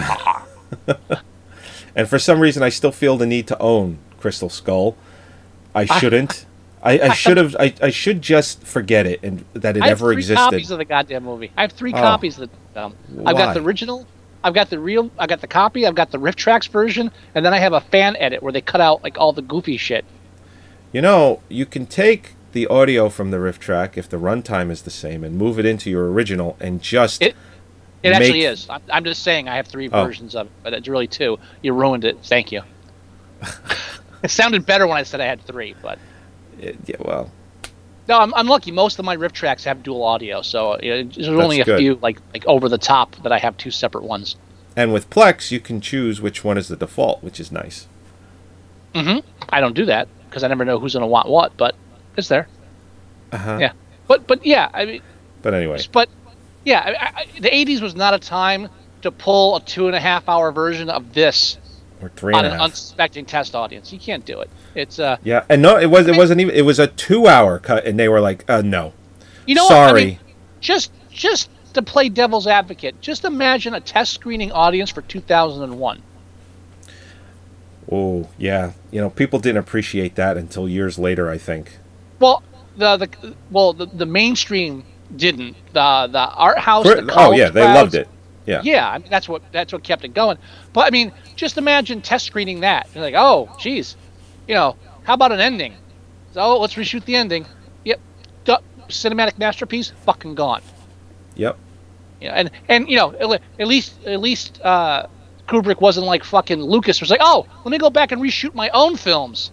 [1.95, 4.95] and for some reason, I still feel the need to own Crystal Skull.
[5.75, 6.45] I shouldn't.
[6.81, 7.55] I, I should have.
[7.59, 10.41] I, I should just forget it and that it I have ever three existed.
[10.41, 11.51] copies of the goddamn movie.
[11.57, 11.97] I have three Oh.
[11.97, 12.81] copies of the.
[12.85, 12.95] Um,
[13.25, 14.07] I've got the original.
[14.43, 15.09] I've got the real.
[15.17, 15.85] I got the copy.
[15.85, 18.81] I've got the RiffTrax version, and then I have a fan edit where they cut
[18.81, 20.05] out like all the goofy shit.
[20.93, 24.83] You know, you can take the audio from the riff track if the runtime is
[24.83, 27.35] the same and move it into your original and just It-
[28.03, 28.67] It actually is.
[28.69, 30.03] I'm, I'm just saying I have three Oh.
[30.05, 31.39] versions of it, but it's really two.
[31.61, 32.19] You ruined it.
[32.23, 32.61] Thank you.
[34.23, 35.99] it sounded better when I said I had three, but
[36.59, 37.31] it- yeah, well,
[38.07, 38.71] no, I'm, I'm lucky.
[38.71, 41.79] Most of my RiffTrax have dual audio, so you know, there's only a good.
[41.79, 44.35] few like like over the top that I have two separate ones.
[44.75, 47.87] and with Plex you can choose which one is the default, which is nice.
[48.95, 49.17] hmm
[49.49, 51.75] I don't do that because I never know who's going to want what, but
[52.15, 52.47] it's there.
[53.31, 53.57] Uh-huh.
[53.59, 53.73] Yeah,
[54.07, 55.01] but but yeah, I mean,
[55.41, 56.09] But anyway, but
[56.63, 58.69] yeah, I, I, the '80s was not a time
[59.01, 61.57] to pull a two and a half hour version of this
[62.01, 62.61] or three on and an half.
[62.61, 63.91] unsuspecting test audience.
[63.91, 64.49] You can't do it.
[64.75, 67.59] It's uh, Yeah, and no, it was it wasn't even it was a two hour
[67.59, 68.93] cut, and they were like, uh, no,
[69.45, 69.91] you know, sorry.
[69.91, 70.01] what?
[70.01, 70.19] I mean,
[70.61, 76.01] just just to play devil's advocate, just imagine a test screening audience for 2001.
[77.91, 81.29] oh yeah, you know, people didn't appreciate that until years later.
[81.29, 81.77] I think.
[82.19, 82.43] Well,
[82.77, 84.83] the the well the, the mainstream
[85.15, 85.55] didn't.
[85.73, 86.85] The the art house.
[86.87, 88.07] For- the oh yeah, they loved it.
[88.47, 88.61] Yeah.
[88.63, 90.37] Yeah, I mean, that's what that's what kept it going.
[90.73, 92.87] But I mean, just imagine test screening that.
[92.95, 93.95] You're like, oh, geez,
[94.47, 95.75] you know, how about an ending?
[96.33, 97.45] So let's reshoot the ending.
[97.83, 97.99] Yep,
[98.45, 100.61] Duh, cinematic masterpiece, fucking gone.
[101.35, 101.57] Yep.
[102.21, 103.13] You know, and and you know,
[103.59, 105.07] at least at least uh,
[105.47, 108.69] Kubrick wasn't like fucking Lucas was like, oh, let me go back and reshoot my
[108.69, 109.51] own films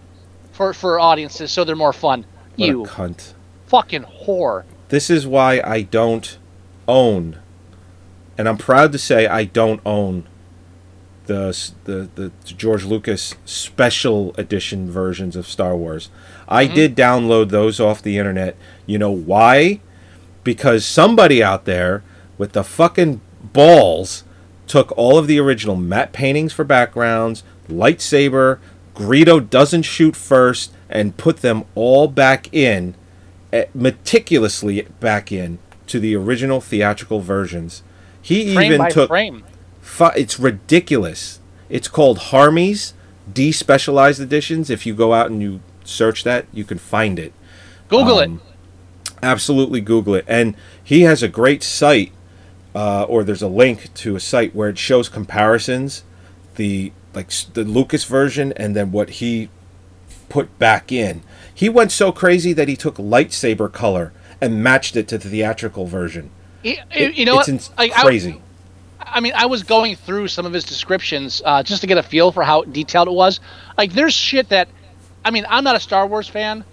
[0.53, 2.25] for for audiences so they're more fun.
[2.55, 3.33] What you cunt.
[3.67, 4.63] fucking whore.
[4.87, 6.37] This is why I don't
[6.87, 7.39] own,
[8.37, 10.27] and I'm proud to say I don't own
[11.25, 16.09] the the the George Lucas special edition versions of Star Wars.
[16.47, 18.55] I did download those off the internet.
[18.85, 19.81] You know why?
[20.43, 22.03] Because somebody out there
[22.37, 24.23] with the fucking balls
[24.67, 28.59] took all of the original matte paintings for backgrounds, lightsaber,
[28.95, 32.95] Greedo doesn't shoot first, and put them all back in
[33.51, 37.83] eh, meticulously back in to the original theatrical versions.
[38.25, 39.43] He Frame even took frame.
[39.81, 41.39] fu- it's ridiculous.
[41.69, 42.95] It's called Harmy's
[43.31, 44.71] despecialized editions.
[44.71, 47.33] If you go out and you search that, you can find it.
[47.87, 48.41] Google Um,
[49.21, 50.25] Absolutely, Google it.
[50.27, 52.13] And he has a great site,
[52.73, 56.03] uh, or there's a link to a site where it shows comparisons,
[56.55, 59.49] the like the Lucas version, and then what he
[60.29, 61.21] put back in.
[61.53, 65.85] He went so crazy that he took lightsaber color and matched it to the theatrical
[65.85, 66.31] version.
[66.65, 66.79] It.
[66.91, 67.77] It- you know it's what?
[67.77, 68.41] Like, I- crazy.
[68.99, 72.03] I mean, I was going through some of his descriptions uh, just to get a
[72.03, 73.39] feel for how detailed it was.
[73.77, 74.67] Like, there's shit that,
[75.23, 76.65] I mean, I'm not a Star Wars fan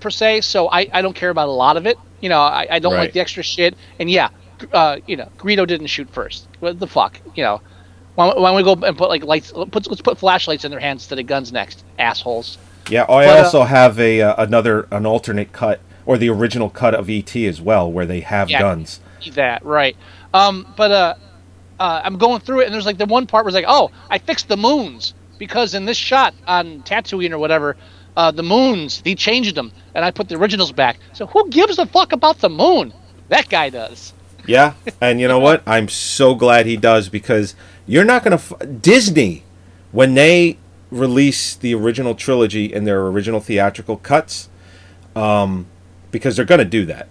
[0.00, 1.98] per se, so I, I don't care about a lot of it.
[2.20, 3.00] You know, I, I don't Right.
[3.00, 3.74] like the extra shit.
[3.98, 4.28] And yeah,
[4.72, 6.46] uh, you know, Greedo didn't shoot first.
[6.60, 7.18] What the fuck?
[7.34, 7.60] You know,
[8.16, 9.50] why, why don't we go and put like lights?
[9.52, 12.58] Put, let's put flashlights in their hands instead of guns next, assholes.
[12.90, 16.70] Yeah, I But, uh, also have a uh, another an alternate cut or the original
[16.70, 18.60] cut of ET as well, where they have Yeah.
[18.60, 19.00] guns.
[19.32, 19.96] That right.
[20.32, 21.14] Um, but uh,
[21.78, 23.90] uh, I'm going through it, and there's like the one part where it's like, oh,
[24.10, 27.76] I fixed the moons because in this shot on Tatooine or whatever,
[28.16, 30.98] uh, the moons he changed them, and I put the originals back.
[31.12, 32.92] So who gives a fuck about the moon?
[33.28, 34.12] That guy does.
[34.46, 35.62] Yeah, and you know what?
[35.66, 37.54] I'm so glad he does because
[37.86, 39.44] you're not gonna f- Disney
[39.92, 40.58] when they
[40.90, 44.48] release the original trilogy in their original theatrical cuts,
[45.14, 45.66] um,
[46.10, 47.08] because they're gonna do that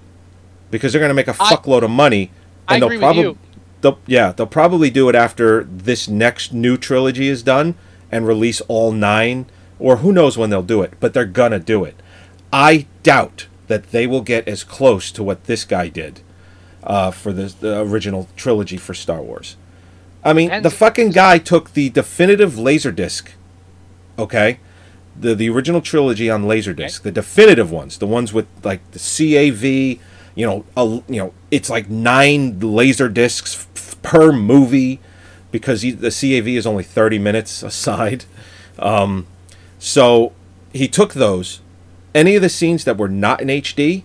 [0.71, 2.31] because they're gonna make a fuckload of money,
[2.67, 3.23] I and they'll probably
[3.81, 7.75] they'll yeah they'll probably do it after this next new trilogy is done
[8.11, 9.45] and release all nine
[9.79, 11.95] or who knows when they'll do it, but they're gonna do it.
[12.51, 16.21] I doubt that they will get as close to what this guy did
[16.83, 19.57] uh, for the, the original trilogy for Star Wars.
[20.23, 23.27] I mean, And- the fucking guy took the definitive Laserdisc,
[24.17, 24.59] okay,
[25.19, 29.99] the the original trilogy on Laserdisc, the definitive ones, the ones with like the CAV,
[30.37, 34.99] you know, a, you know, it's like nine laser discs f- per movie
[35.51, 38.25] because he, the CAV is only thirty minutes aside.
[38.77, 39.25] Um,
[39.79, 40.33] so
[40.71, 41.61] he took those.
[42.13, 44.03] Any of the scenes that were not in HD,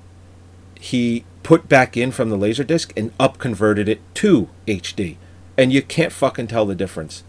[0.80, 5.16] he put back in from the laser disc and up converted it to HD.
[5.58, 7.24] And you can't fucking tell the difference.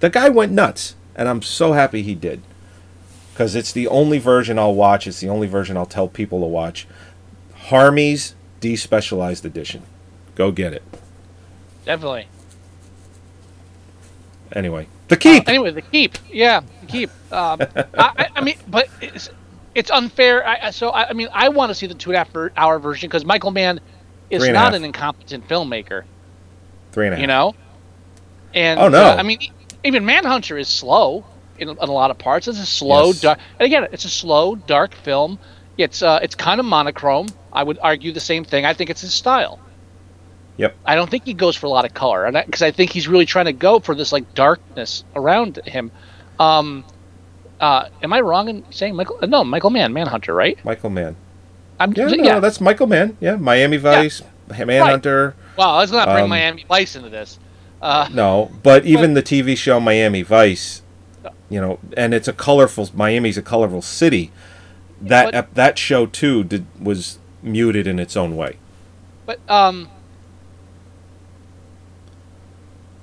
[0.00, 2.40] The guy went nuts, and I'm so happy he did.
[3.32, 6.46] Because it's the only version I'll watch, it's the only version I'll tell people to
[6.46, 6.86] watch.
[7.54, 9.82] Harmy's Despecialized Edition.
[10.34, 10.82] Go get it.
[11.84, 12.28] Definitely.
[14.52, 15.46] Anyway, the keep!
[15.46, 16.16] Uh, anyway, the keep.
[16.32, 17.10] Yeah, the keep.
[17.32, 17.60] Um,
[17.98, 19.30] I, I, mean, but it's,
[19.74, 20.46] it's unfair.
[20.46, 22.78] I, so I, I mean, I want to see the two and a half hour
[22.78, 23.80] version because Michael Mann
[24.30, 26.04] is Three and a not an incompetent filmmaker.
[26.92, 27.20] Three and a half.
[27.20, 27.54] You know.
[28.54, 29.02] And Oh, no.
[29.02, 29.38] uh, I mean,
[29.84, 31.24] even Manhunter is slow
[31.58, 32.48] in, in a lot of parts.
[32.48, 33.20] It's a slow, Yes.
[33.20, 33.38] dark.
[33.58, 35.38] And again, it's a slow, dark film.
[35.78, 37.28] It's uh, it's kind of monochrome.
[37.52, 38.66] I would argue the same thing.
[38.66, 39.60] I think it's his style.
[40.58, 40.76] Yep.
[40.84, 43.06] I don't think he goes for a lot of color, and because I, think he's
[43.06, 45.92] really trying to go for this like darkness around him.
[46.40, 46.84] Um,
[47.60, 49.18] uh, am I wrong in saying Michael?
[49.22, 50.62] uh, No, Michael Mann, Manhunter, right?
[50.64, 51.16] Michael Mann.
[51.78, 52.22] I'm Yeah, yeah.
[52.34, 53.16] no, that's Michael Mann.
[53.20, 55.36] Yeah, Miami Vice, Manhunter.
[55.56, 57.38] wow, let's not bring um, Miami Vice into this.
[57.80, 60.82] Uh, No, but even the TV show Miami Vice,
[61.48, 62.88] you know, and it's a colorful.
[62.94, 64.32] Miami's a colorful city.
[65.00, 68.56] That But- ep- that show too did was muted in its own way.
[69.26, 69.88] But um,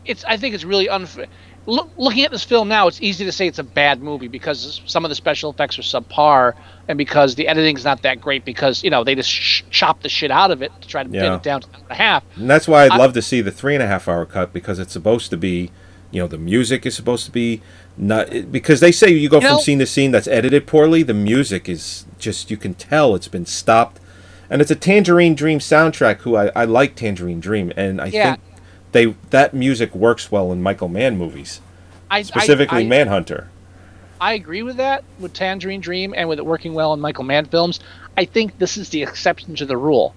[0.06, 1.28] it's I think it's really unfair.
[1.68, 4.82] Look, looking at this film now, it's easy to say it's a bad movie because
[4.86, 6.54] some of the special effects are subpar,
[6.88, 8.46] and because the editing's not that great.
[8.46, 11.10] Because you know they just sh- chop the shit out of it to try to
[11.10, 11.36] pin Yeah.
[11.38, 12.24] it down to an hour and a half.
[12.36, 14.54] And that's why I'd I- love to see the three and a half hour cut
[14.54, 15.72] because it's supposed to be,
[16.12, 17.62] you know, the music is supposed to be
[17.98, 21.04] not because they say you go You from know- scene to scene that's edited poorly.
[21.04, 24.00] The music is just you can tell it's been stopped,
[24.50, 26.18] and it's a Tangerine Dream soundtrack.
[26.20, 28.32] Who I, I like Tangerine Dream, and I Yeah.
[28.36, 28.42] think
[28.92, 31.62] they that music works well in Michael Mann movies,
[32.12, 33.50] I, specifically I, I, Manhunter.
[34.20, 37.46] I agree with that with Tangerine Dream and with it working well in Michael Mann
[37.46, 37.80] films.
[38.18, 40.16] I think this is the exception to the rule.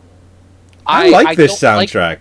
[0.87, 2.19] I, like this don't like- soundtrack.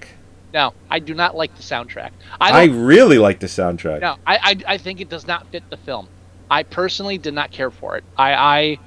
[0.54, 2.12] No, I do not like the soundtrack.
[2.39, 4.02] I I, really like the soundtrack.
[4.02, 6.08] No, I, I I think it does not fit the film.
[6.50, 8.04] I personally did not care for it.
[8.18, 8.80] I, I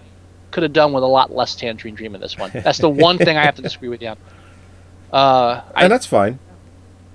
[0.51, 2.51] could have done with a lot less Tangerine Dream in this one.
[2.55, 4.17] That's the one thing I have to disagree with you on.
[5.13, 6.39] Uh, I, and that's fine.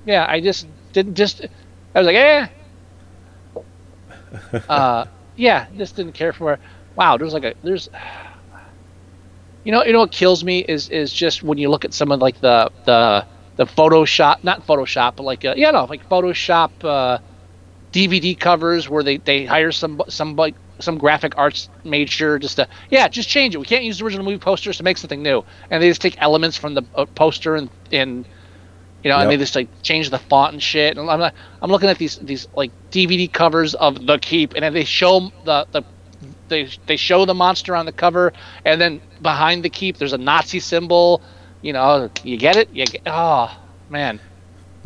[0.05, 1.45] yeah, I just didn't just.
[1.95, 2.47] I was like, eh.
[4.67, 5.05] uh,
[5.37, 6.59] yeah, just didn't care for.
[6.97, 7.87] Wow, there's like a there's.
[9.63, 12.11] You know, you know what kills me is is just when you look at some
[12.11, 13.25] of like the the
[13.57, 17.19] the Photoshop, not Photoshop, but like uh, yeah, no, like Photoshop uh,
[17.93, 22.67] DVD covers where they they hire some some like some graphic arts major just to
[22.89, 23.59] yeah, just change it.
[23.59, 26.15] We can't use the original movie posters to make something new, and they just take
[26.21, 28.25] elements from the uh, poster and and
[29.03, 30.97] You know, and they just like change the font and shit.
[30.97, 34.63] And I'm not, I'm looking at these these like DVD covers of The Keep, and
[34.63, 35.83] then they show the the
[36.49, 38.33] they they show the monster on the cover,
[38.65, 41.21] and then behind the keep there's a Nazi symbol.
[41.65, 42.69] You know, you get it?
[42.71, 43.57] You get, oh
[43.89, 44.19] man.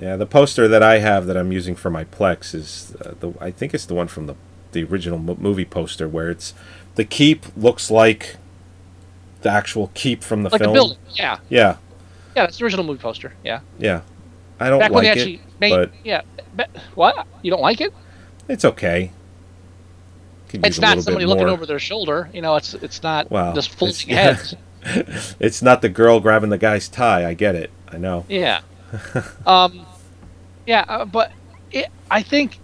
[0.02, 3.34] Yeah, the poster that I have that I'm using for my Plex is uh, the
[3.42, 4.36] I think it's the one from the
[4.72, 6.54] the original movie poster where it's
[6.96, 8.38] the keep looks like
[9.42, 10.72] the actual keep from the Like film.
[10.72, 11.76] the building, yeah, Yeah,
[12.34, 12.44] yeah.
[12.44, 13.34] That's the original movie poster.
[13.44, 14.02] Yeah, yeah.
[14.58, 15.72] I don't back like it, actually made.
[15.72, 16.22] but yeah,
[16.56, 17.28] be- what?
[17.42, 17.94] You don't like it?
[18.48, 19.12] it's okay.
[20.54, 22.30] It's not somebody looking over their shoulder.
[22.34, 24.56] You know, it's it's not Well, just folding heads.
[25.40, 27.28] it's not the girl grabbing the guy's tie.
[27.28, 27.72] I get it.
[27.88, 28.26] I know.
[28.30, 28.62] Yeah.
[29.46, 29.86] um,
[30.66, 31.32] yeah, uh, but
[31.72, 32.60] it, I think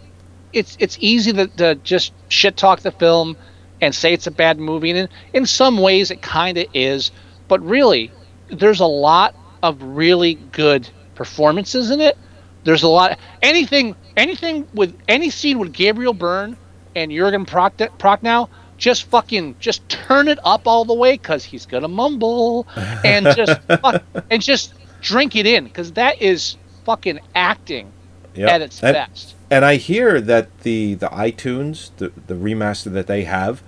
[0.54, 3.36] it's it's easy to, to just shit talk the film
[3.82, 7.12] and say it's a bad movie, and in, in some ways it kind of is.
[7.48, 8.12] But really,
[8.50, 12.18] there's a lot of really good performances in it.
[12.64, 13.20] There's a lot.
[13.42, 16.58] Anything, anything with any scene with Gabriel Byrne
[16.96, 21.66] and Jurgen Proch- Prochnow, just fucking, just turn it up all the way because he's
[21.66, 22.68] gonna mumble
[23.04, 27.92] and just fuck, and just drink it in because that is fucking acting
[28.36, 28.50] Yep.
[28.50, 29.34] at its and, best.
[29.50, 33.64] And I hear that the the iTunes, the the remaster that they have,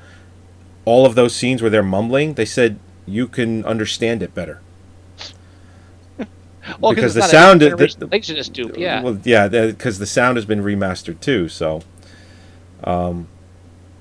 [0.84, 4.62] all of those scenes where they're mumbling, they said you can understand it better.
[6.82, 9.02] Well, because the sound- the- the- they should just do yeah.
[9.02, 11.48] Well, yeah, because the sound has been remastered too.
[11.48, 11.82] So,
[12.84, 13.30] um,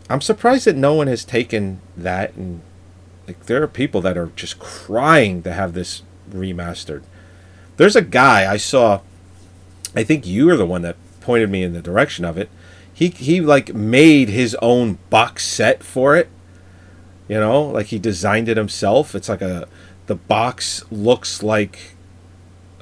[0.08, 2.60] I'm surprised that no one has taken that and
[3.26, 7.02] like there are people that are just crying to have this remastered.
[7.76, 9.00] There's a guy I saw.
[9.94, 12.48] I think you are the one that pointed me in the direction of it.
[12.92, 16.28] He he like made his own box set for it.
[17.28, 19.14] You know, like he designed it himself.
[19.14, 19.66] It's like a
[20.06, 21.96] the box looks like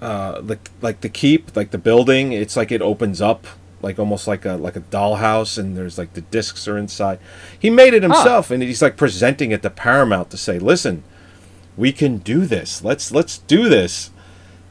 [0.01, 3.47] uh like like the keep like the building it's like it opens up
[3.85, 7.19] like almost like a like a dollhouse and there's like the discs are inside
[7.59, 11.05] he made it himself and he's like presenting it to paramount to say listen
[11.77, 14.11] we can do this let's let's do this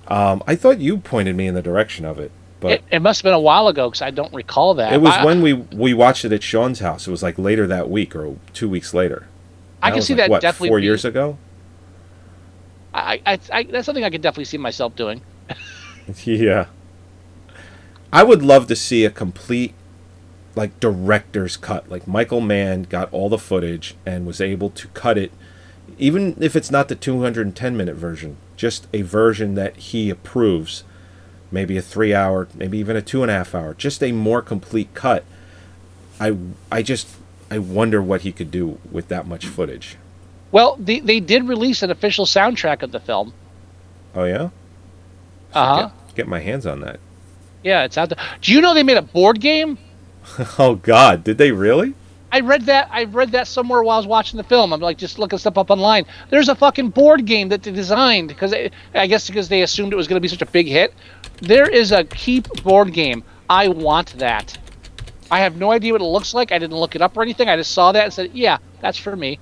[0.07, 3.21] um i thought you pointed me in the direction of it but it, it must
[3.21, 4.93] have been a while ago because I don't recall that.
[4.93, 7.67] it was I, when we we watched it at sean's house it was like later
[7.67, 9.27] that week or two weeks later
[9.81, 10.69] I can see like, that what, definitely.
[10.69, 11.37] four being- years ago
[12.93, 15.21] I, I, I, that's something I could definitely see myself doing.
[16.25, 16.65] Yeah.
[18.13, 19.73] I would love to see a complete
[20.55, 21.89] like director's cut.
[21.89, 25.31] Like Michael Mann got all the footage and was able to cut it
[25.97, 30.83] even if it's not the 210 minute version, just a version that he approves.
[31.51, 34.41] Maybe a three hour, maybe even a two and a half hour, just a more
[34.41, 35.23] complete cut.
[36.19, 36.35] I
[36.71, 37.07] I just
[37.51, 39.97] I wonder what he could do with that much footage.
[40.51, 43.33] Well, they, they did release an official soundtrack of the film.
[44.15, 44.49] Oh yeah?
[45.53, 45.81] Uh huh.
[46.07, 46.99] Get, get my hands on that.
[47.63, 48.17] Yeah, it's out there.
[48.41, 49.77] Do you know they made a board game?
[50.57, 51.93] Oh god, did they really?
[52.31, 52.89] I read that.
[52.91, 54.73] I read that somewhere while I was watching the film.
[54.73, 56.05] I'm like just looking stuff up online.
[56.31, 58.55] There's a fucking board game that they designed because
[58.95, 60.95] I guess because they assumed it was going to be such a big hit.
[61.41, 63.23] There is a keep board game.
[63.49, 64.57] I want that.
[65.29, 66.51] I have no idea what it looks like.
[66.51, 67.49] I didn't look it up or anything.
[67.49, 69.39] I just saw that and said, "Yeah, that's for me."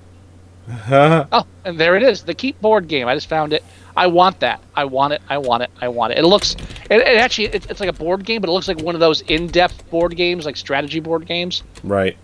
[0.90, 3.08] oh, and there it is, the keep board game.
[3.08, 3.64] I just found it.
[3.96, 4.60] I want that.
[4.74, 5.22] I want it.
[5.28, 5.70] I want it.
[5.80, 6.18] I want it.
[6.18, 6.54] It looks.
[6.90, 7.46] It, it actually.
[7.46, 10.16] It, it's like a board game, but it looks like one of those in-depth board
[10.16, 11.62] games, like strategy board games.
[11.84, 12.16] Right.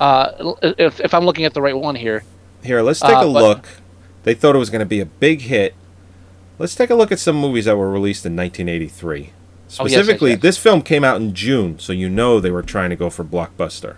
[0.00, 2.22] Uh, if, if I'm looking at the right one here.
[2.62, 3.68] Here, let's take Uh, a but- look.
[4.24, 5.74] They thought it was going to be a big hit.
[6.58, 9.16] Let's take a look at some movies that were released in 1983.
[9.16, 9.32] Oh, yes,
[9.68, 10.40] yes, Specifically, yes.
[10.40, 13.24] this film came out in June, so you know they were trying to go for
[13.24, 13.96] blockbuster.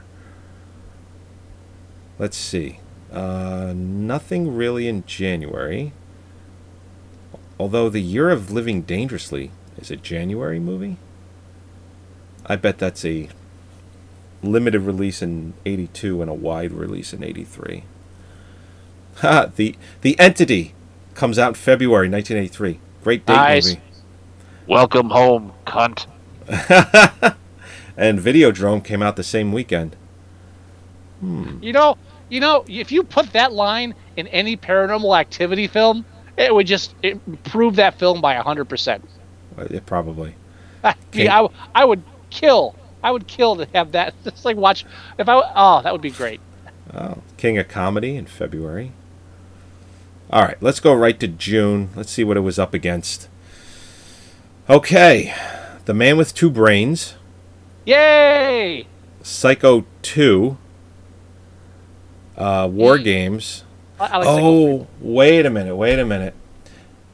[2.19, 2.81] Let's see.
[3.11, 5.93] Uh, nothing really in January.
[7.61, 10.97] Although the Year of Living Dangerously is a January movie.
[12.47, 13.29] I bet that's a
[14.43, 17.85] limited release in 82 and a wide release in 83.
[19.17, 20.73] Ha, the the entity
[21.13, 22.81] comes out in February 1983.
[23.05, 23.67] Great date Nice.
[23.67, 23.81] movie.
[24.67, 26.07] Welcome home, cunt.
[27.99, 29.97] and Videodrome came out the same weekend.
[31.21, 31.63] Hmm.
[31.63, 31.99] You know,
[32.31, 36.07] you know, if you put that line in any paranormal activity film,
[36.37, 39.09] it would just improve that film by hundred percent.
[39.57, 40.35] Uh, yeah, probably.
[40.85, 42.75] I, I, I would kill.
[43.03, 44.15] I would kill to have that.
[44.25, 44.85] Just like watch.
[45.19, 46.41] If I, oh, that would be great.
[46.93, 48.93] Oh, King of Comedy in February.
[50.31, 51.91] All right, let's go right to June.
[51.97, 53.29] Let's see what it was up against.
[54.69, 55.35] Okay,
[55.87, 57.15] The Man with Two Brains,
[57.85, 58.87] Yay!
[59.23, 60.57] Psycho 2,
[62.37, 63.65] uh, War Games.
[64.01, 66.35] I like Oh, wait a minute, wait a minute.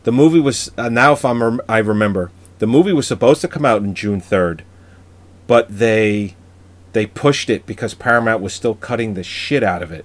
[0.05, 2.31] The movie was uh, now if I'm rem- I remember.
[2.59, 4.61] The movie was supposed to come out in June 3rd,
[5.47, 6.35] but they
[6.93, 10.05] they pushed it because Paramount was still cutting the shit out of it.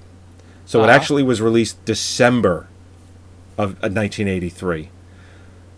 [0.66, 0.92] So it Uh-huh.
[0.94, 2.68] actually was released December
[3.58, 4.90] of uh, 1983.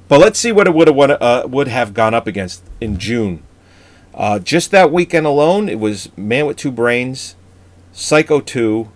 [0.07, 3.43] But let's see what it would have uh, would have gone up against in June.
[4.13, 7.35] Uh, just that weekend alone, it was Man with Two Brains,
[7.91, 8.89] Psycho 2,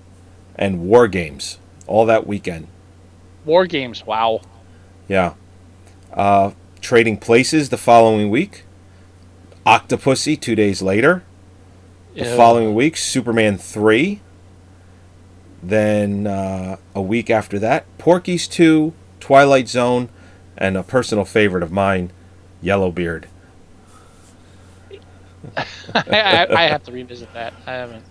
[0.55, 1.57] and War Games.
[1.87, 2.67] All that weekend.
[3.45, 4.05] War games.
[4.05, 4.41] Wow.
[5.07, 5.33] Yeah.
[6.13, 8.63] Uh, Trading Places the following week.
[9.65, 11.23] Octopussy two days later.
[12.13, 12.35] The Ew.
[12.35, 14.21] following week, Superman 3.
[15.61, 20.09] Then uh, a week after that, Porky's 2, Twilight Zone,
[20.57, 22.11] and a personal favorite of mine,
[22.61, 23.27] Yellowbeard.
[25.55, 25.65] I,
[25.95, 27.53] I, I have to revisit that.
[27.65, 28.03] I haven't.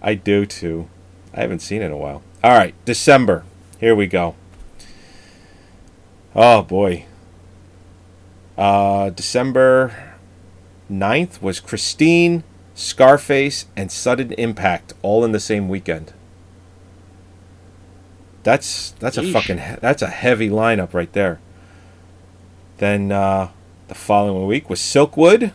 [0.00, 0.88] I do too.
[1.32, 2.22] I haven't seen it in a while.
[2.42, 3.44] All right, December.
[3.78, 4.34] Here we go.
[6.34, 7.06] Oh boy.
[8.58, 10.16] Uh, December
[10.90, 16.12] 9th was Christine, Scarface, and Sudden Impact all in the same weekend.
[18.42, 21.38] That's that's a fucking that's a heavy lineup right there.
[22.78, 23.50] Then uh,
[23.86, 25.52] the following week was Silkwood.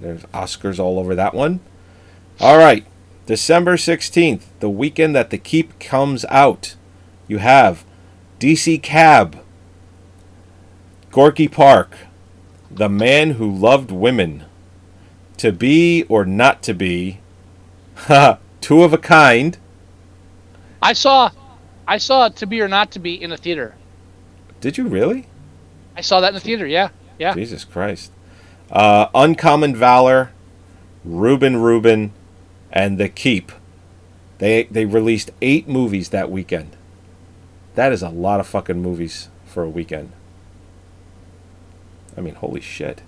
[0.00, 1.60] There's Oscars all over that one.
[2.40, 2.84] All right,
[3.26, 6.76] December 16th, the weekend that The Keep comes out.
[7.26, 7.84] You have
[8.38, 9.42] DC Cab,
[11.10, 11.96] Gorky Park,
[12.70, 14.44] The Man Who Loved Women,
[15.38, 17.20] To Be or Not to Be,
[18.60, 19.56] Two of a Kind.
[20.82, 21.30] I saw,
[21.88, 23.74] I saw To Be or Not to Be in the theater.
[24.60, 25.28] Did you really?
[25.96, 26.66] I saw that in the theater.
[26.66, 27.34] Yeah, yeah.
[27.34, 28.12] Jesus Christ.
[28.70, 30.32] Uh, Uncommon Valor,
[31.04, 32.12] Reuben Reuben,
[32.74, 33.52] and The Keep.
[34.38, 36.76] They they released eight movies that weekend.
[37.76, 40.12] That is a lot of fucking movies for a weekend.
[42.16, 43.00] I mean, holy shit.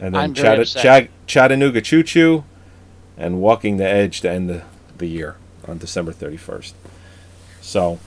[0.00, 0.84] And then I'm very Chatta- upset.
[0.84, 2.44] Chag- Chattanooga Choo Choo
[3.16, 4.64] and Walking the Edge to end the,
[4.98, 5.36] the year
[5.68, 6.72] on December 31st.
[7.60, 7.98] So,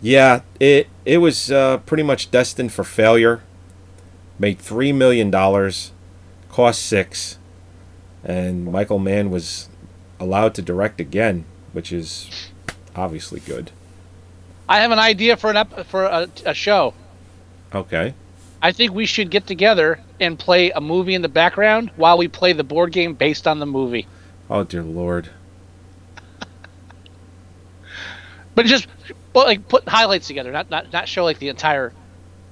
[0.00, 3.42] yeah, it it was uh, pretty much destined for failure.
[4.38, 5.92] Made three million dollars,
[6.48, 7.37] cost six,
[8.24, 9.68] and Michael Mann was
[10.20, 12.50] allowed to direct again, which is
[12.94, 13.70] obviously good.
[14.68, 16.94] I have an idea for an ep- for a, a show.
[17.74, 18.14] Okay.
[18.60, 22.28] I think we should get together and play a movie in the background while we
[22.28, 24.06] play the board game based on the movie.
[24.50, 25.30] Oh dear lord.
[28.54, 28.88] But just
[29.32, 31.92] but like put highlights together, not not not show like the entire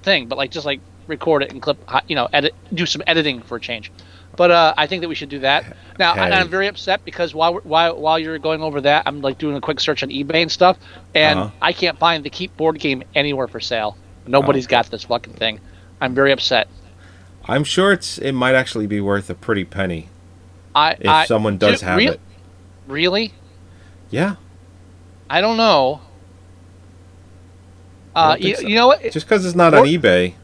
[0.03, 1.79] thing, but like just like record it and clip,
[2.09, 3.91] you know, edit, do some editing for a change.
[4.37, 5.77] But uh, I think that we should do that.
[5.99, 6.33] Now, I, Hey.
[6.37, 9.61] I'm very upset because while while while you're going over that, I'm like doing a
[9.61, 10.77] quick search on eBay and stuff,
[11.15, 11.51] and Uh-huh.
[11.63, 13.97] I can't find the Keep board game anywhere for sale.
[14.27, 14.71] Nobody's Oh.
[14.71, 15.61] got this fucking thing.
[16.01, 16.69] I'm very upset.
[17.49, 20.09] I'm sure it's it might actually be worth a pretty penny
[20.75, 22.21] I if I, someone does Dude, have rea- it.
[22.89, 23.33] Really?
[24.11, 24.35] Yeah.
[25.31, 26.01] I don't know.
[28.15, 28.67] I Uh, don't you, so.
[28.67, 29.03] you know what?
[29.11, 30.35] Just because it's not on eBay.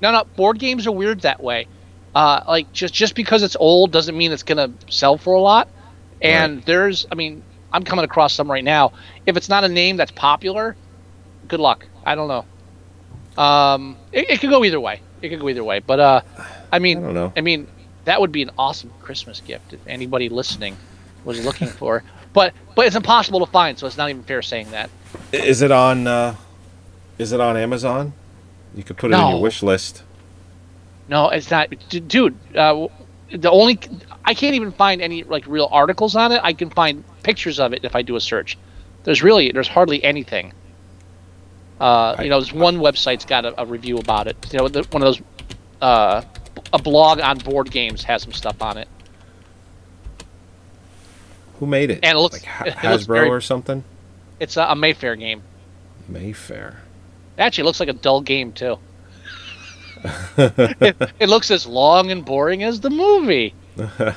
[0.00, 0.24] No, no.
[0.36, 1.66] Board games are weird that way.
[2.14, 5.68] Uh, like just just because it's old doesn't mean it's gonna sell for a lot.
[6.20, 7.42] And there's, I mean,
[7.72, 8.92] I'm coming across some right now.
[9.26, 10.74] If it's not a name that's popular,
[11.46, 11.86] good luck.
[12.04, 13.42] I don't know.
[13.42, 15.00] Um, it, it could go either way.
[15.22, 15.78] It could go either way.
[15.78, 16.20] But uh,
[16.72, 17.32] I mean, I don't know.
[17.36, 17.68] I mean,
[18.04, 20.76] that would be an awesome Christmas gift if anybody listening
[21.24, 22.02] was looking for.
[22.32, 24.90] But but it's impossible to find, so it's not even fair saying that.
[25.32, 26.06] Is it on?
[26.06, 26.36] Uh,
[27.18, 28.12] is it on Amazon?
[28.74, 29.30] You could put it in No.
[29.30, 30.02] your wish list.
[31.08, 32.36] No, it's not, dude.
[32.54, 32.88] Uh,
[33.30, 33.78] the only
[34.24, 36.40] I can't even find any like real articles on it.
[36.42, 38.58] I can find pictures of it if I do a search.
[39.04, 40.52] There's really there's hardly anything.
[41.80, 44.36] Uh, you know, there's one website's got a, a review about it.
[44.52, 45.22] You know, the, one of those
[45.80, 46.22] uh,
[46.72, 48.88] a blog on board games has some stuff on it,
[51.60, 52.00] Who made it?
[52.02, 53.84] and it looks like Ha- it looks Hasbro very- or something.
[54.40, 55.42] It's a, a Mayfair game.
[56.08, 56.82] Mayfair.
[57.38, 58.78] Actually, looks like a dull game too.
[60.36, 63.54] it, it looks as long and boring as the movie.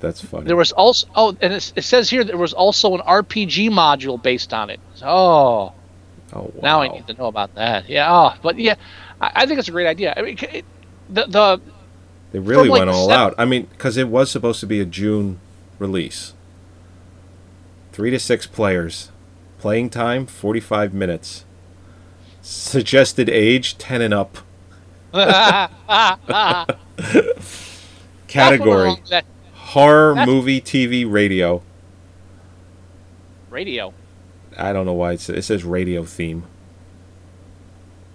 [0.00, 0.44] That's funny.
[0.44, 4.22] There was also oh, and it, it says here there was also an RPG module
[4.22, 4.78] based on it.
[5.02, 5.72] Oh,
[6.32, 6.50] oh, wow.
[6.62, 7.88] now I need to know about that.
[7.88, 8.74] Yeah, oh, but yeah,
[9.20, 10.12] I, I think it's a great idea.
[10.14, 10.64] I mean, it,
[11.08, 11.60] the the
[12.32, 13.34] They really like, went all sev- out.
[13.38, 15.40] I mean, because it was supposed to be a June
[15.78, 16.34] release.
[17.92, 19.10] Three to six players.
[19.64, 21.46] Playing time, 45 minutes.
[22.42, 24.36] Suggested age, 10 and up.
[28.28, 28.94] Category
[29.54, 31.62] Horror, movie, TV, radio.
[33.48, 33.94] radio.
[34.58, 36.44] I don't know why it says radio theme.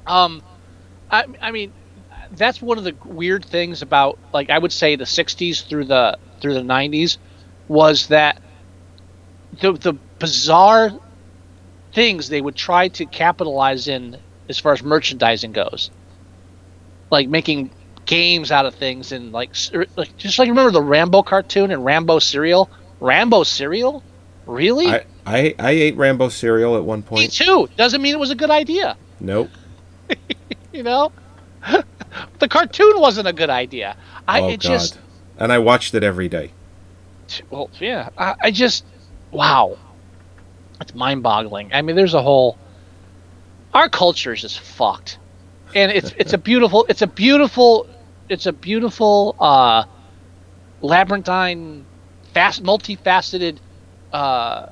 [0.06, 0.44] Um,
[1.10, 1.74] I, I mean,
[2.34, 6.20] that's one of the weird things about like I would say the '60s through the
[6.42, 7.18] through the '90s
[7.68, 8.40] was that
[9.62, 10.92] the the bizarre
[11.94, 14.18] things they would try to capitalize in
[14.48, 15.92] as far as merchandising goes,
[17.12, 17.72] like making
[18.06, 21.84] games out of things and like, er, like just like remember the Rambo cartoon and
[21.86, 22.70] Rambo cereal.
[23.00, 24.04] Rambo cereal,
[24.46, 24.88] really?
[24.88, 27.22] I, I I ate Rambo cereal at one point.
[27.22, 27.70] Me too.
[27.78, 28.98] Doesn't mean it was a good idea.
[29.20, 29.50] Nope.
[30.72, 31.12] You know,
[32.40, 33.98] the cartoon wasn't a good idea.
[34.28, 34.70] I oh it God.
[34.70, 35.00] just
[35.40, 36.52] and I watched it every day.
[37.50, 38.10] well, yeah.
[38.18, 38.86] I, I just
[39.32, 39.78] wow,
[40.82, 41.72] it's mind-boggling.
[41.74, 42.60] I mean, there's a whole
[43.74, 45.20] our culture is just fucked,
[45.74, 47.88] and it's it's a beautiful it's a beautiful
[48.30, 49.84] it's a beautiful uh,
[50.82, 51.88] labyrinthine,
[52.34, 53.60] fast multifaceted
[54.12, 54.66] uh,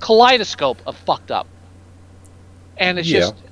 [0.00, 1.48] kaleidoscope of fucked up,
[2.76, 3.32] and it's Yeah.
[3.32, 3.44] just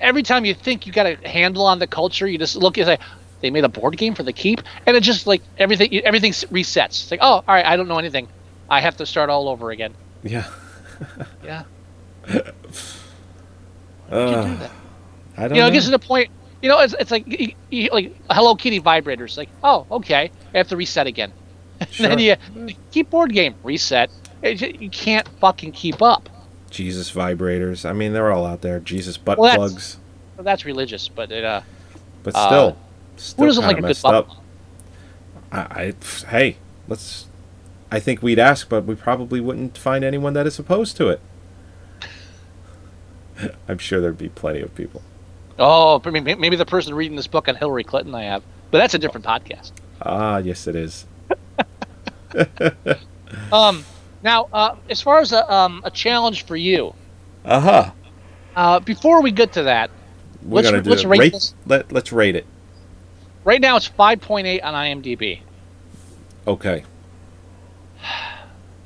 [0.00, 2.86] every time you think you got a handle on the culture, you just look and
[2.86, 2.98] say,
[3.40, 7.02] they made a board game for the keep, and it just like everything everything resets.
[7.02, 8.28] It's like, oh, all right, I don't know anything.
[8.68, 9.94] I have to start all over again.
[10.22, 10.46] Yeah.
[11.44, 11.64] Yeah,
[14.10, 14.70] Uh, that.
[15.36, 15.66] I don't you know, know.
[15.68, 16.30] it gets to the point.
[16.62, 19.36] You know, it's, it's like you, you, like Hello Kitty vibrators.
[19.36, 21.32] Like, oh, okay, I have to reset again.
[21.90, 22.08] Sure.
[22.08, 22.36] then you
[22.90, 24.10] keep board game reset.
[24.40, 26.30] It, you can't fucking keep up.
[26.70, 27.86] Jesus vibrators.
[27.88, 28.80] I mean, they're all out there.
[28.80, 29.96] Jesus butt Well, that's- plugs.
[30.38, 31.60] Well, that's religious, but it, uh,
[32.22, 32.78] But uh, still,
[33.16, 34.38] still who doesn't like a good butt plug?
[35.52, 35.94] I, I
[36.28, 36.56] hey,
[36.88, 37.26] let's.
[37.90, 41.20] I think we'd ask, but we probably wouldn't find anyone that is opposed to it.
[43.68, 45.02] I'm sure there'd be plenty of people.
[45.58, 48.78] Oh, I mean, maybe the person reading this book on Hillary Clinton I have, but
[48.78, 49.72] that's a different podcast.
[50.02, 51.06] Ah, yes, it is.
[53.52, 53.84] Um,
[54.22, 56.94] now, uh, as far as a, um, a challenge for you,
[57.44, 57.90] Uh huh.
[58.54, 59.90] uh, before we get to that,
[60.42, 61.32] We're Let's- do let's rate rate.
[61.32, 61.54] this.
[61.66, 62.46] Let Let's rate it.
[63.44, 65.40] right now it's 5.8 on IMDb.
[66.46, 66.84] Okay.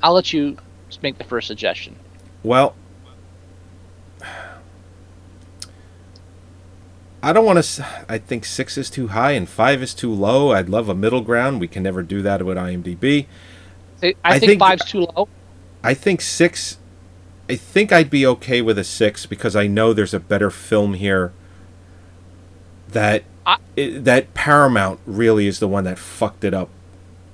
[0.03, 0.57] I'll let you
[1.01, 1.95] make the first suggestion.
[2.43, 2.75] Well,
[7.23, 7.85] I don't want to.
[8.09, 10.51] I think six is too high and five is too low.
[10.51, 11.59] I'd love a middle ground.
[11.59, 13.27] We can never do that with IMDb.
[14.01, 15.27] I, I, think, think- five's too low.
[15.83, 16.77] I think six.
[17.49, 20.95] I think I'd be okay with a six because I know there's a better film
[20.95, 21.33] here.
[22.89, 26.69] That i that Paramount really is the one that fucked it up.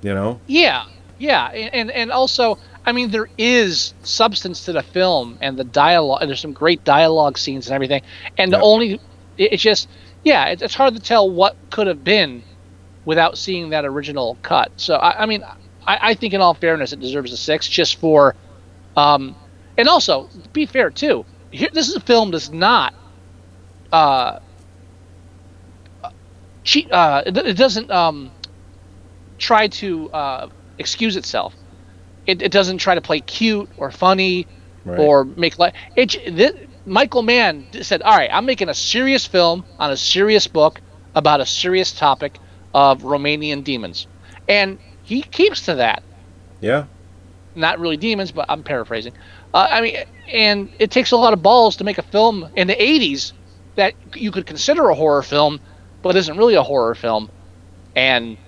[0.02, 0.40] You know.
[0.46, 0.86] Yeah,
[1.18, 6.22] yeah, and, and also, I mean, there is substance to the film and the dialogue.
[6.22, 8.02] And there's some great dialogue scenes and everything.
[8.36, 8.94] And the only,
[9.36, 9.88] it, it's just,
[10.24, 12.42] yeah, it, it's hard to tell what could have been
[13.04, 14.70] without seeing that original cut.
[14.76, 15.42] So I, I mean,
[15.86, 18.34] I, I think in all fairness, it deserves a six just for,
[18.96, 19.34] um,
[19.76, 21.24] and also be fair too.
[21.50, 22.94] Here, this is a film that's not,
[23.92, 24.38] uh,
[26.64, 26.92] cheat.
[26.92, 28.30] Uh, it, it doesn't um
[29.38, 30.48] try to uh,
[30.78, 31.54] excuse itself.
[32.26, 34.46] It, it doesn't try to play cute or funny
[34.84, 35.00] Right.
[35.00, 36.70] or make like it.
[36.86, 40.80] Michael Mann said, "All right, I'm making a serious film on a serious book
[41.14, 42.38] about a serious topic
[42.72, 44.06] of Romanian demons,"
[44.48, 46.02] and he keeps to that.
[46.60, 46.86] Yeah.
[47.54, 49.12] Not really demons, but I'm paraphrasing.
[49.52, 49.96] Uh, I mean,
[50.32, 53.32] and it takes a lot of balls to make a film in the '80s
[53.74, 55.60] that you could consider a horror film,
[56.02, 57.30] but isn't really a horror film.
[57.94, 58.38] And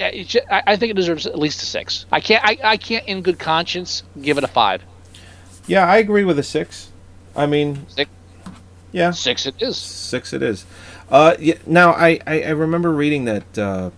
[0.00, 2.06] yeah, I, I think it deserves at least a six.
[2.10, 2.44] I can't.
[2.44, 4.82] I, I can't, in good conscience, give it a five.
[5.66, 6.90] Yeah, I agree with a six.
[7.36, 8.10] I mean, Six.
[8.92, 9.76] yeah, Six it is.
[9.76, 10.66] six it is.
[11.08, 13.90] Uh, yeah, now I, I, I remember reading that uh,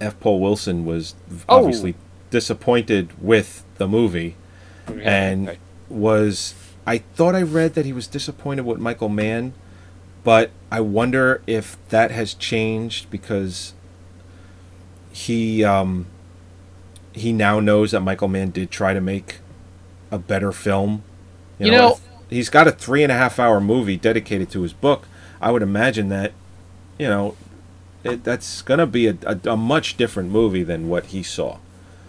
[0.00, 0.18] F.
[0.20, 1.14] Paul Wilson was
[1.48, 1.58] Oh.
[1.58, 1.94] obviously
[2.30, 4.36] disappointed with the movie,
[5.02, 5.58] and okay.
[5.88, 6.54] was
[6.86, 9.52] I thought I read that he was disappointed with Michael Mann,
[10.24, 13.72] but I wonder if that has changed because
[15.12, 16.06] he um,
[17.12, 19.38] he now knows that Michael Mann did try to make
[20.10, 21.02] a better film.
[21.58, 22.00] You know- if
[22.30, 25.08] he's got a three and a half hour movie dedicated to his book.
[25.40, 26.32] I would imagine that,
[26.98, 27.36] you know,
[28.02, 31.58] it, that's gonna be a, a, a much different movie than what he saw.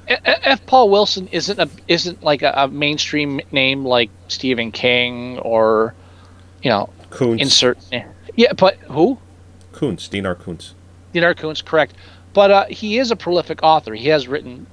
[0.08, 0.20] F.
[0.26, 0.66] F.
[0.66, 5.94] Paul Wilson isn't a isn't like a, a mainstream name like Stephen King or,
[6.64, 7.78] you know, Koontz, insert.
[8.36, 9.20] Yeah, but who?
[9.72, 10.74] Koontz, Dinar Kuntz.
[11.14, 11.34] Dean R.
[11.34, 11.94] Koontz, correct.
[12.40, 13.94] But uh, he is a prolific author.
[13.94, 14.68] He has written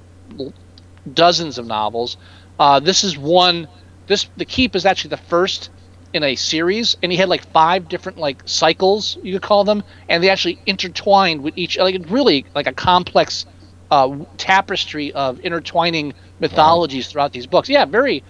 [1.12, 2.16] dozens of novels.
[2.58, 3.68] Uh, this is one.
[4.06, 5.70] This the Keep is actually the first
[6.12, 9.82] in a series, and he had like five different like cycles you could call them,
[10.08, 11.76] and they actually intertwined with each.
[11.76, 13.46] Like really like a complex
[13.90, 17.68] uh, tapestry of intertwining mythologies throughout these books.
[17.68, 18.22] Yeah, very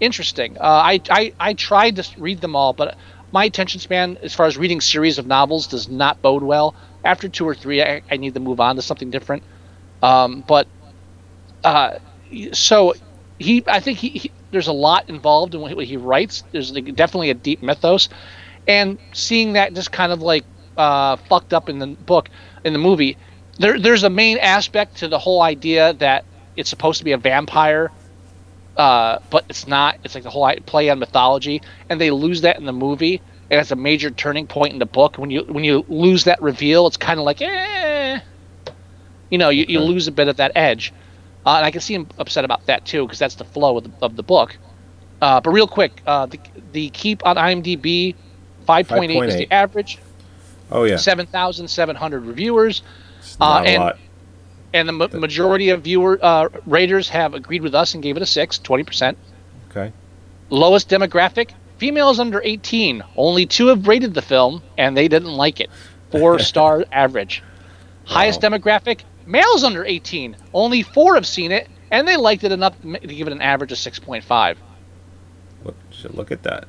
[0.00, 0.56] interesting.
[0.58, 2.96] Uh, I, I I tried to read them all, but
[3.32, 6.76] my attention span, as far as reading series of novels, does not bode well.
[7.04, 9.44] After two or three, I, I need to move on to something different.
[10.02, 10.68] Um, but
[11.64, 11.98] uh,
[12.52, 12.94] so
[13.38, 16.44] he, I think he, he, there's a lot involved in what he writes.
[16.52, 18.08] There's definitely a deep mythos,
[18.66, 20.44] and seeing that just kind of like
[20.76, 22.30] uh, fucked up in the book,
[22.64, 23.18] in the movie,
[23.58, 26.24] there, there's a main aspect to the whole idea that
[26.56, 27.90] it's supposed to be a vampire,
[28.76, 29.98] uh, but it's not.
[30.04, 33.60] It's like the whole play on mythology, and they lose that in the movie, and
[33.60, 35.16] it's a major turning point in the book.
[35.16, 38.20] When you when you lose that reveal, it's kind of like, eh,
[39.30, 40.92] you know, you, you lose a bit of that edge.
[41.46, 43.84] Uh, and I can see him upset about that too, because that's the flow of
[43.84, 44.56] the, of the book.
[45.20, 46.40] Uh, but real quick, uh, the
[46.72, 48.14] the keep on IMDb,
[48.66, 49.98] five point eight is the average.
[50.70, 50.96] Oh yeah.
[50.96, 52.82] Seven thousand seven hundred reviewers.
[53.40, 53.98] A and, lot.
[54.72, 58.22] And the ma- majority of viewer uh, raters have agreed with us and gave it
[58.22, 59.14] a six, 20%.
[59.70, 59.92] Okay.
[60.50, 63.02] Lowest demographic, females under 18.
[63.16, 65.70] Only two have rated the film, and they didn't like it.
[66.10, 67.42] Four star average.
[68.04, 70.36] Highest demographic, males under 18.
[70.52, 73.72] Only four have seen it, and they liked it enough to give it an average
[73.72, 74.56] of 6.5.
[75.64, 76.66] Look, should look at that.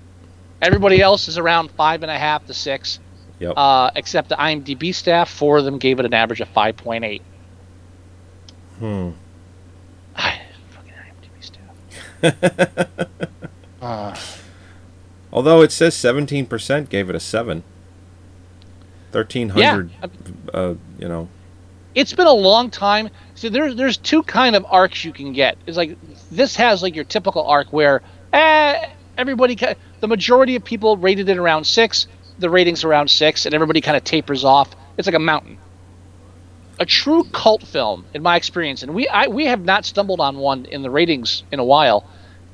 [0.61, 2.99] Everybody else is around five and a half to six.
[3.39, 3.53] Yep.
[3.57, 7.21] Uh, except the IMDb staff, four of them gave it an average of 5.8.
[8.79, 9.11] Hmm.
[10.15, 13.29] Fucking IMDb staff.
[13.81, 14.15] uh,
[15.35, 17.61] Although it says 17% gave it a 7.
[19.11, 19.91] 1300
[20.53, 21.29] uh, you know.
[21.93, 23.09] it's been a long time.
[23.35, 25.57] So there's there's two kind of arcs you can get.
[25.65, 25.97] It's like
[26.31, 28.01] this has like your typical arc where
[28.33, 32.07] eh, everybody the majority of people rated it around six,
[32.39, 34.75] the ratings around six, and everybody kind of tapers off.
[34.97, 35.57] It's like a mountain.
[36.79, 40.37] A true cult film, in my experience, and we I, we have not stumbled on
[40.37, 42.05] one in the ratings in a while,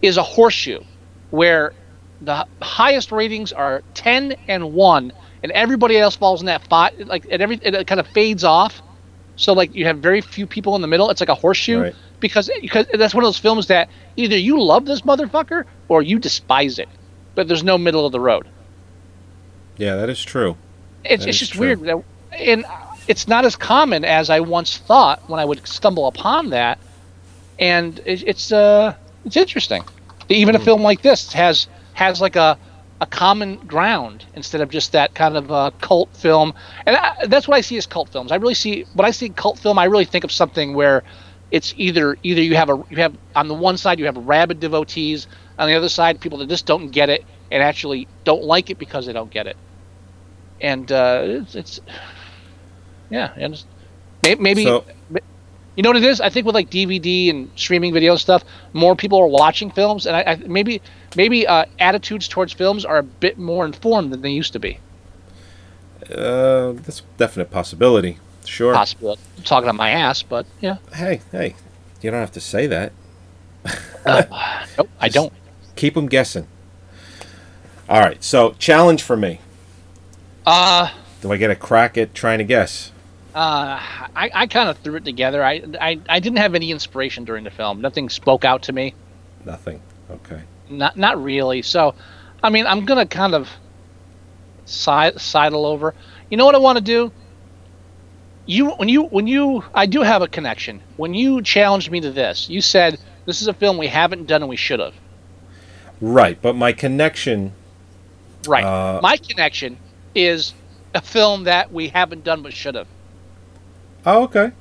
[0.04, 0.84] is a horseshoe,
[1.32, 1.74] where
[2.22, 5.12] the highest ratings are ten and one,
[5.44, 6.94] and everybody else falls in that five.
[7.00, 8.82] Like and every it kind of fades off.
[9.38, 11.10] So like you have very few people in the middle.
[11.10, 11.96] It's like a horseshoe Right.
[12.20, 16.20] because because that's one of those films that either you love this motherfucker or you
[16.20, 16.90] despise it,
[17.34, 18.46] but there's no middle of the road.
[19.78, 20.58] Yeah, that is true.
[21.04, 21.62] It's That it's just true.
[21.68, 22.04] weird, that-
[22.38, 22.66] and
[23.08, 26.78] it's not as common as I once thought when I would stumble upon that,
[27.58, 28.94] and it, it's uh
[29.26, 29.84] it's interesting.
[30.30, 30.66] Even a Hmm.
[30.66, 32.58] film like this has has like a
[33.02, 36.54] a common ground instead of just that kind of uh, cult film,
[36.86, 38.32] and I, that's what I see as cult films.
[38.32, 41.04] I really see when I see cult film, I really think of something where
[41.50, 44.60] it's either either you have a you have on the one side you have rabid
[44.60, 45.26] devotees,
[45.58, 48.78] on the other side people that just don't get it and actually don't like it
[48.78, 49.58] because they don't get it,
[50.62, 51.80] and uh, it's, it's
[53.10, 53.66] yeah, and it's-
[54.40, 54.86] maybe So-
[55.82, 56.22] you know what it is?
[56.22, 60.06] I think with like DVD and streaming video and stuff, more people are watching films,
[60.06, 60.80] and I, I maybe
[61.16, 64.78] maybe uh, attitudes towards films are a bit more informed than they used to be.
[66.04, 68.20] Uh, that's a definite possibility.
[68.46, 68.76] Sure.
[68.76, 69.18] Possible.
[69.38, 70.78] I'm talking on my ass, but yeah.
[70.94, 71.56] Hey, hey.
[72.00, 72.94] You don't have to say that.
[74.06, 75.34] Uh, nope, I don't.
[75.76, 76.46] Keep them guessing.
[77.90, 78.24] All right.
[78.24, 79.40] So, challenge for me.
[80.46, 82.91] Uh, Do I get a crack at trying to guess?
[83.34, 83.80] Uh,
[84.16, 85.44] I, I kind of threw it together.
[85.44, 87.82] I, I I didn't have any inspiration during the film.
[87.82, 88.94] Nothing spoke out to me.
[89.46, 89.82] Nothing.
[90.10, 90.42] Okay.
[90.70, 91.62] Not not really.
[91.62, 91.96] So,
[92.44, 93.50] I mean, I'm gonna kind of
[94.66, 95.94] side sidle over.
[96.30, 97.12] You know what I want to do?
[98.46, 100.82] You when you when you I do have a connection.
[100.98, 104.42] When you challenged me to this, you said this is a film we haven't done
[104.42, 104.94] and we should have.
[106.02, 107.54] Right, but my connection.
[108.48, 108.64] Right.
[108.64, 109.78] Uh, My connection
[110.16, 110.54] is
[110.96, 112.88] a film that we haven't done but should have.
[114.06, 114.52] Oh, okay.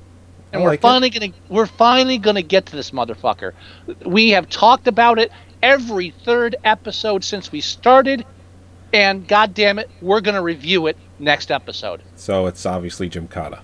[0.52, 0.82] And I we're like it.
[0.82, 3.52] finally gonna we're finally gonna get to this motherfucker.
[4.04, 5.30] We have talked about it
[5.62, 8.26] every third episode since we started,
[8.92, 12.02] and god damn it, we're gonna review it next episode.
[12.16, 13.60] So it's obviously Gymkata.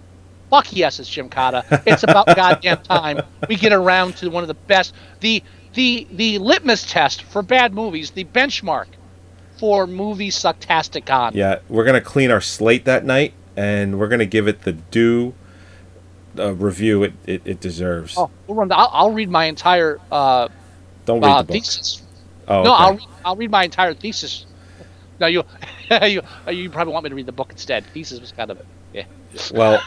[0.48, 1.82] Fuck yes, it's Gymkata.
[1.86, 5.42] It's about goddamn time we get around to one of the best the
[5.74, 8.86] the the litmus test for bad movies, the benchmark
[9.58, 11.34] for movie sucktasticon.
[11.34, 15.34] Yeah, we're gonna clean our slate that night, and we're gonna give it the due
[16.38, 18.14] uh, review it, it, it deserves.
[18.16, 20.48] Oh, we'll run the, I'll, I'll read my entire uh,
[21.04, 21.54] Don't read uh, the book.
[21.54, 22.02] thesis.
[22.48, 22.82] Oh, no, okay.
[22.82, 24.46] I'll read, I'll read my entire thesis.
[25.20, 25.44] No, you
[26.02, 27.84] you you probably want me to read the book instead.
[27.86, 28.60] Thesis was kind of
[28.92, 29.04] yeah.
[29.52, 29.82] Well,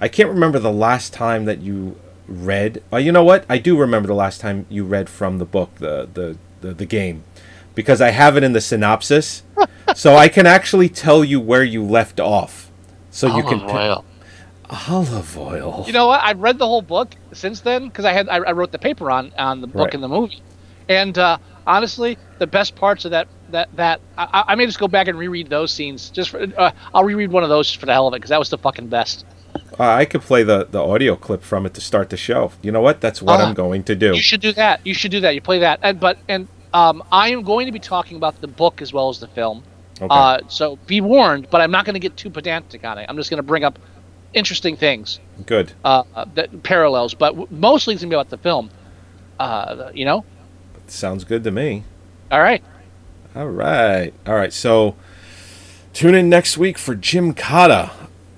[0.00, 2.82] I can't remember the last time that you read.
[2.92, 3.44] Uh, you know what?
[3.48, 6.86] I do remember the last time you read from the book, the the the, the
[6.86, 7.24] game,
[7.74, 9.42] because I have it in the synopsis,
[9.94, 12.70] so I can actually tell you where you left off.
[13.10, 13.60] So you can.
[13.60, 14.04] Olive oil.
[14.70, 15.84] Olive oil.
[15.86, 16.20] You know what?
[16.22, 19.10] I've read the whole book since then because I had I, I wrote the paper
[19.10, 19.94] on on the book Right.
[19.94, 20.42] and the movie,
[20.88, 24.88] and uh, honestly, the best parts of that that that I, I may just go
[24.88, 26.10] back and reread those scenes.
[26.10, 28.30] Just for, uh, I'll reread one of those just for the hell of it because
[28.30, 29.24] that was the fucking best.
[29.80, 32.52] Uh, I could play the, the audio clip from it to start the show.
[32.62, 33.00] You know what?
[33.00, 34.14] That's what Uh, I'm going to do.
[34.14, 34.84] You should do that.
[34.86, 35.34] You should do that.
[35.34, 35.80] You play that.
[35.82, 39.08] And but and um, I am going to be talking about the book as well
[39.08, 39.62] as the film.
[40.00, 40.06] Okay.
[40.10, 41.48] Uh, so be warned.
[41.50, 43.06] But I'm not going to get too pedantic on it.
[43.08, 43.78] I'm just going to bring up
[44.34, 45.72] interesting things, Good.
[45.84, 46.04] uh,
[46.34, 47.14] that parallels.
[47.14, 48.70] But mostly it's going to be about the film.
[49.38, 50.24] Uh, you know.
[50.86, 51.84] Sounds good to me.
[52.30, 52.62] All right.
[53.36, 54.12] All right.
[54.26, 54.52] All right.
[54.52, 54.96] So
[55.92, 57.90] tune in next week for Gymkata.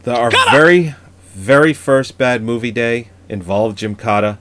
[0.03, 0.95] The, our very,
[1.33, 4.39] very first bad movie day involved Gymkata.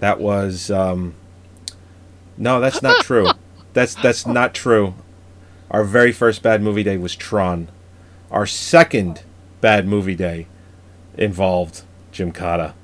[0.00, 1.14] That was um
[2.36, 3.28] No, that's not true.
[3.72, 4.94] that's that's not true.
[5.70, 7.68] Our very first bad movie day was Tron.
[8.30, 9.22] Our second
[9.60, 10.46] bad movie day
[11.16, 12.74] involved Gymkata.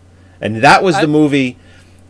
[0.40, 1.56] And that was I- the movie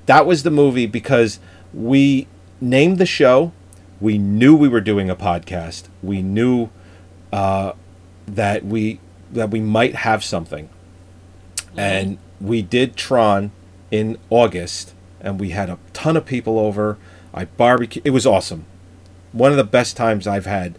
[0.06, 1.38] that was the movie because
[1.72, 2.26] we
[2.60, 3.52] named the show.
[4.00, 5.84] We knew we were doing a podcast.
[6.02, 6.70] We knew
[7.32, 7.72] uh,
[8.26, 8.98] that we
[9.30, 10.68] that we might have something,
[11.76, 13.52] and we did Tron
[13.90, 16.98] in August, and we had a ton of people over.
[17.32, 18.02] I barbecue.
[18.04, 18.66] It was awesome.
[19.30, 20.78] One of the best times I've had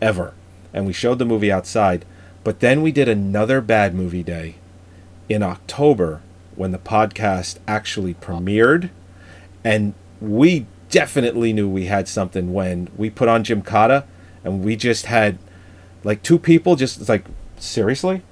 [0.00, 0.32] ever.
[0.72, 2.04] And we showed the movie outside.
[2.44, 4.54] But then we did another bad movie day
[5.30, 6.20] in October
[6.56, 8.90] when the podcast actually premiered.
[9.64, 14.04] And we definitely knew we had something when we put on Gymkata
[14.44, 15.38] and we just had
[16.04, 17.24] like two people just like,
[17.58, 18.22] seriously?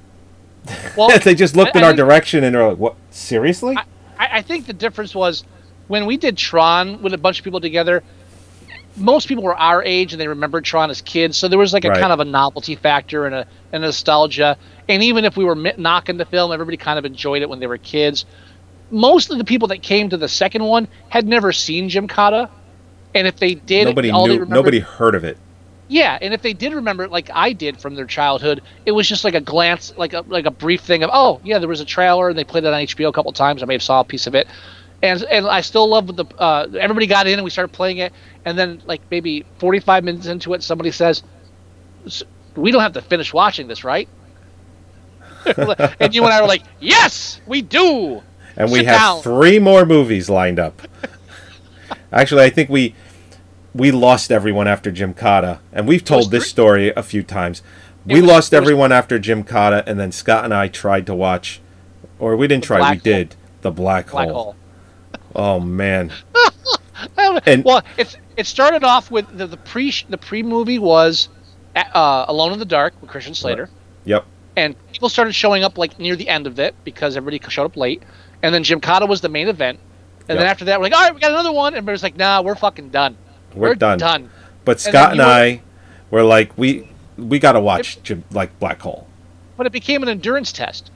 [0.97, 2.97] Well, they just looked I- in I our think- direction and they're like, what?
[3.11, 3.77] Seriously?
[3.77, 3.85] I,
[4.39, 5.45] I think the difference was
[5.87, 8.03] when we did Tron with a bunch of people together.
[8.97, 11.85] Most people were our age and they remembered Tron as kids, so there was like
[11.85, 12.01] a Right.
[12.01, 14.59] kind of a novelty factor and a, and nostalgia.
[14.89, 17.67] And even if we were knocking the film, everybody kind of enjoyed it when they
[17.67, 18.25] were kids.
[18.91, 22.49] Most of the people that came to the second one had never seen Gymkata,
[23.15, 24.33] and if they did, nobody all knew.
[24.35, 25.37] remembered- Nobody heard of it.
[25.91, 29.09] Yeah, and if they did remember it like I did from their childhood, it was
[29.09, 31.81] just like a glance, like a like a brief thing of, oh yeah, there was
[31.81, 33.63] a trailer and they played it on HBO a couple times.
[33.63, 34.49] I may have saw a piece of it,
[35.03, 38.13] and and I still love the uh, everybody got in and we started playing it,
[38.45, 41.23] and then like maybe 45 minutes into it, somebody says,
[42.55, 44.09] we don't have to finish watching this, right?
[46.01, 48.23] and you and I were like, yes, we do.
[48.57, 49.23] and we have down.
[49.23, 50.83] three more movies lined up.
[52.13, 52.95] Actually, I think we
[53.75, 57.63] we lost everyone after Gymkata, and we've told this story a few times.
[58.07, 61.61] We was- lost everyone after Gymkata, and then Scott and I tried to watch,
[62.19, 62.97] or we didn't try, we Hole.
[62.97, 64.43] did the Black, Black Hole.
[64.43, 64.57] hole.
[65.37, 66.11] Oh man,
[67.47, 71.29] And- well, it's it started off with the, the pre the pre movie was
[71.77, 73.69] uh, Alone in the Dark with Christian Slater.
[74.05, 74.25] yep,
[74.59, 77.77] and people started showing up like near the end of it because everybody showed up
[77.77, 78.03] late.
[78.43, 79.79] And then Gymkata was the main event.
[80.29, 81.69] And then after that, we're like, all right, we got another one.
[81.69, 83.17] And everybody's like, nah, we're fucking done.
[83.55, 83.99] We're done.
[83.99, 84.31] Done.
[84.65, 85.63] but Scott then and, you were- I
[86.11, 89.07] were like, we we got to watch Jim, like Black Hole.
[89.57, 90.91] But it became an endurance test.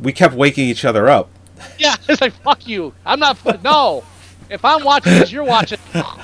[0.00, 1.28] We kept waking each other up.
[1.78, 2.94] Yeah, it's like fuck you.
[3.04, 3.36] I'm not.
[3.62, 4.02] No,
[4.48, 5.78] if I'm watching this, you're watching.
[5.94, 6.16] All,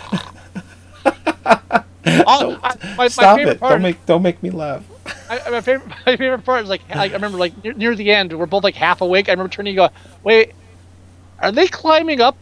[2.07, 3.61] I, my, my Stop favorite it!
[3.61, 3.73] part.
[3.73, 4.85] Don't make don't make me laugh.
[5.31, 8.33] I, my favorite, my favorite part is like I, remember like near, near the end,
[8.39, 9.29] we're both like half awake.
[9.29, 10.53] I remember turning and go, wait,
[11.41, 12.37] are they climbing up?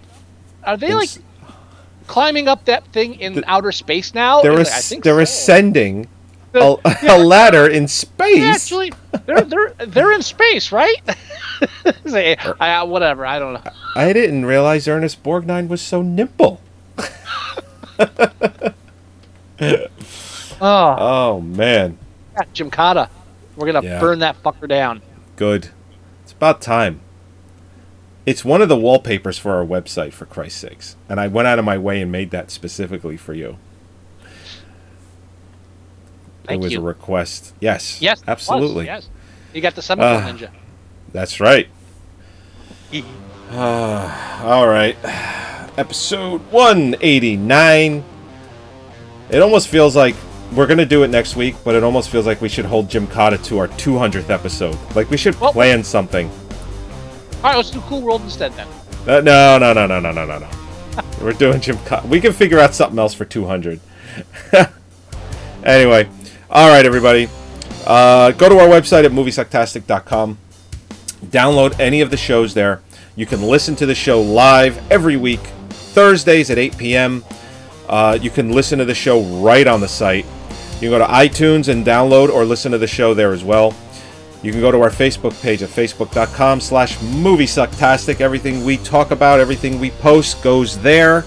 [0.65, 1.11] Are they like
[2.07, 4.43] climbing up that thing in outer space now?
[4.43, 5.23] They're like, I as- think they're so.
[5.23, 6.07] ascending
[6.55, 8.39] a, They're- a ladder in space.
[8.39, 8.93] Yeah, actually,
[9.27, 10.97] they're they're they're in space, right?
[11.87, 13.25] It's like, er, I, whatever.
[13.25, 13.63] I don't know.
[13.95, 16.61] I didn't realize Ernest Borgnine was so nimble.
[17.89, 18.67] Oh,
[20.61, 21.97] Oh man,
[22.55, 23.09] Gymkata.
[23.57, 24.01] We're gonna Yeah.
[24.01, 25.03] burn that fucker down.
[25.37, 25.69] good.
[26.23, 27.01] It's about time.
[28.27, 30.97] It's one of the wallpapers for our website, for Christ's sakes.
[31.09, 33.59] And I went out of my way and made that specifically for you.
[36.47, 36.79] Thank it was you.
[36.81, 37.53] a request.
[37.61, 38.01] Yes.
[38.01, 38.87] Yes, Absolutely.
[38.87, 39.09] yes,
[39.53, 40.21] you got the Seminole Ah.
[40.29, 40.49] Ninja.
[41.13, 41.69] That's right.
[43.53, 44.97] Ah, all right.
[45.77, 48.05] Episode 189.
[49.31, 50.15] It almost feels like
[50.55, 52.89] we're going to do it next week, but it almost feels like we should hold
[52.89, 54.77] Gymkata to our 200th episode.
[54.95, 56.31] Like we should Well- plan something.
[57.37, 58.67] All right, let's do Cool World instead then.
[59.07, 60.49] Uh, no, no, no, no, no, no, no, no.
[61.23, 62.07] we're doing Gymkata.
[62.07, 63.81] We can figure out something else for 200.
[65.65, 66.09] anyway,
[66.49, 67.29] all right, everybody.
[67.87, 70.39] Uh, go to our website at moviesucktastic.com.
[71.27, 72.81] Download any of the shows there.
[73.17, 75.41] You can listen to the show live every week,
[75.71, 77.25] Thursdays at 8 p.m.
[77.89, 80.25] Uh, you can listen to the show right on the site.
[80.75, 83.75] You can go to iTunes and download or listen to the show there as well.
[84.43, 88.21] You can go to our Facebook page at facebook.com slash moviesucktastic.
[88.21, 91.25] Everything we talk about, everything we post goes there.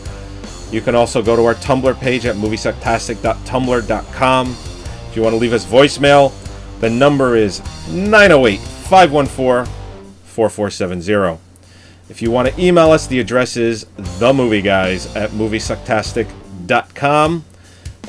[0.69, 4.49] You can also go to our Tumblr page at moviesucktastic.tumblr.com.
[4.49, 6.31] If you want to leave us voicemail,
[6.79, 9.65] the number is 908 514
[10.25, 11.39] 4470.
[12.09, 17.45] If you want to email us, the address is themovieguys at moviesucktastic.com.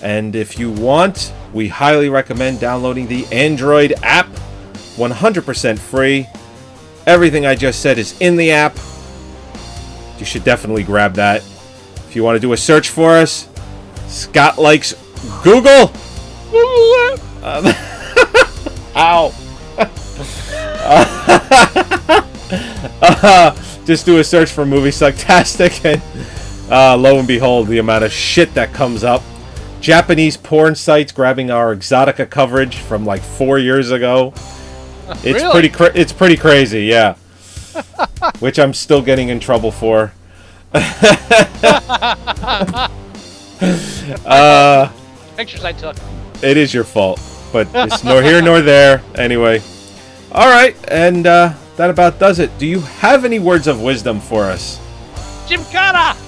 [0.03, 4.28] And if you want, we highly recommend downloading the Android app,
[4.96, 6.26] 100% free.
[7.07, 8.76] Everything I just said is in the app.
[10.18, 11.42] You should definitely grab that.
[12.09, 13.49] If you want to do a search for us,
[14.07, 14.94] Scott likes
[15.42, 15.92] Google.
[17.42, 17.66] Um,
[18.96, 19.34] ow.
[23.01, 26.03] Uh, just do a search for Movie Sucktastic, and
[26.70, 29.22] uh, lo and behold, the amount of shit that comes up.
[29.80, 34.32] Japanese porn sites grabbing our Exotica coverage from like four years ago.
[35.24, 35.52] It's Really?
[35.52, 35.68] pretty.
[35.70, 37.14] Cra- it's pretty crazy, yeah.
[38.40, 40.12] Which I'm still getting in trouble for.
[44.26, 44.90] uh,
[45.36, 45.96] Pictures I took.
[46.42, 47.20] it is your fault,
[47.54, 49.02] but it's nor here nor there.
[49.14, 49.62] Anyway,
[50.32, 52.50] all right, and uh, that about does it.
[52.58, 54.78] Do you have any words of wisdom for us,
[55.48, 56.18] Jim Carter!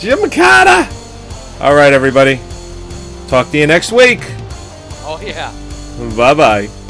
[0.00, 0.88] Jim Carter?
[1.60, 2.40] All right, everybody.
[3.32, 4.20] Talk to you next week.
[5.08, 5.50] Oh, yeah.
[6.18, 6.81] Bye bye.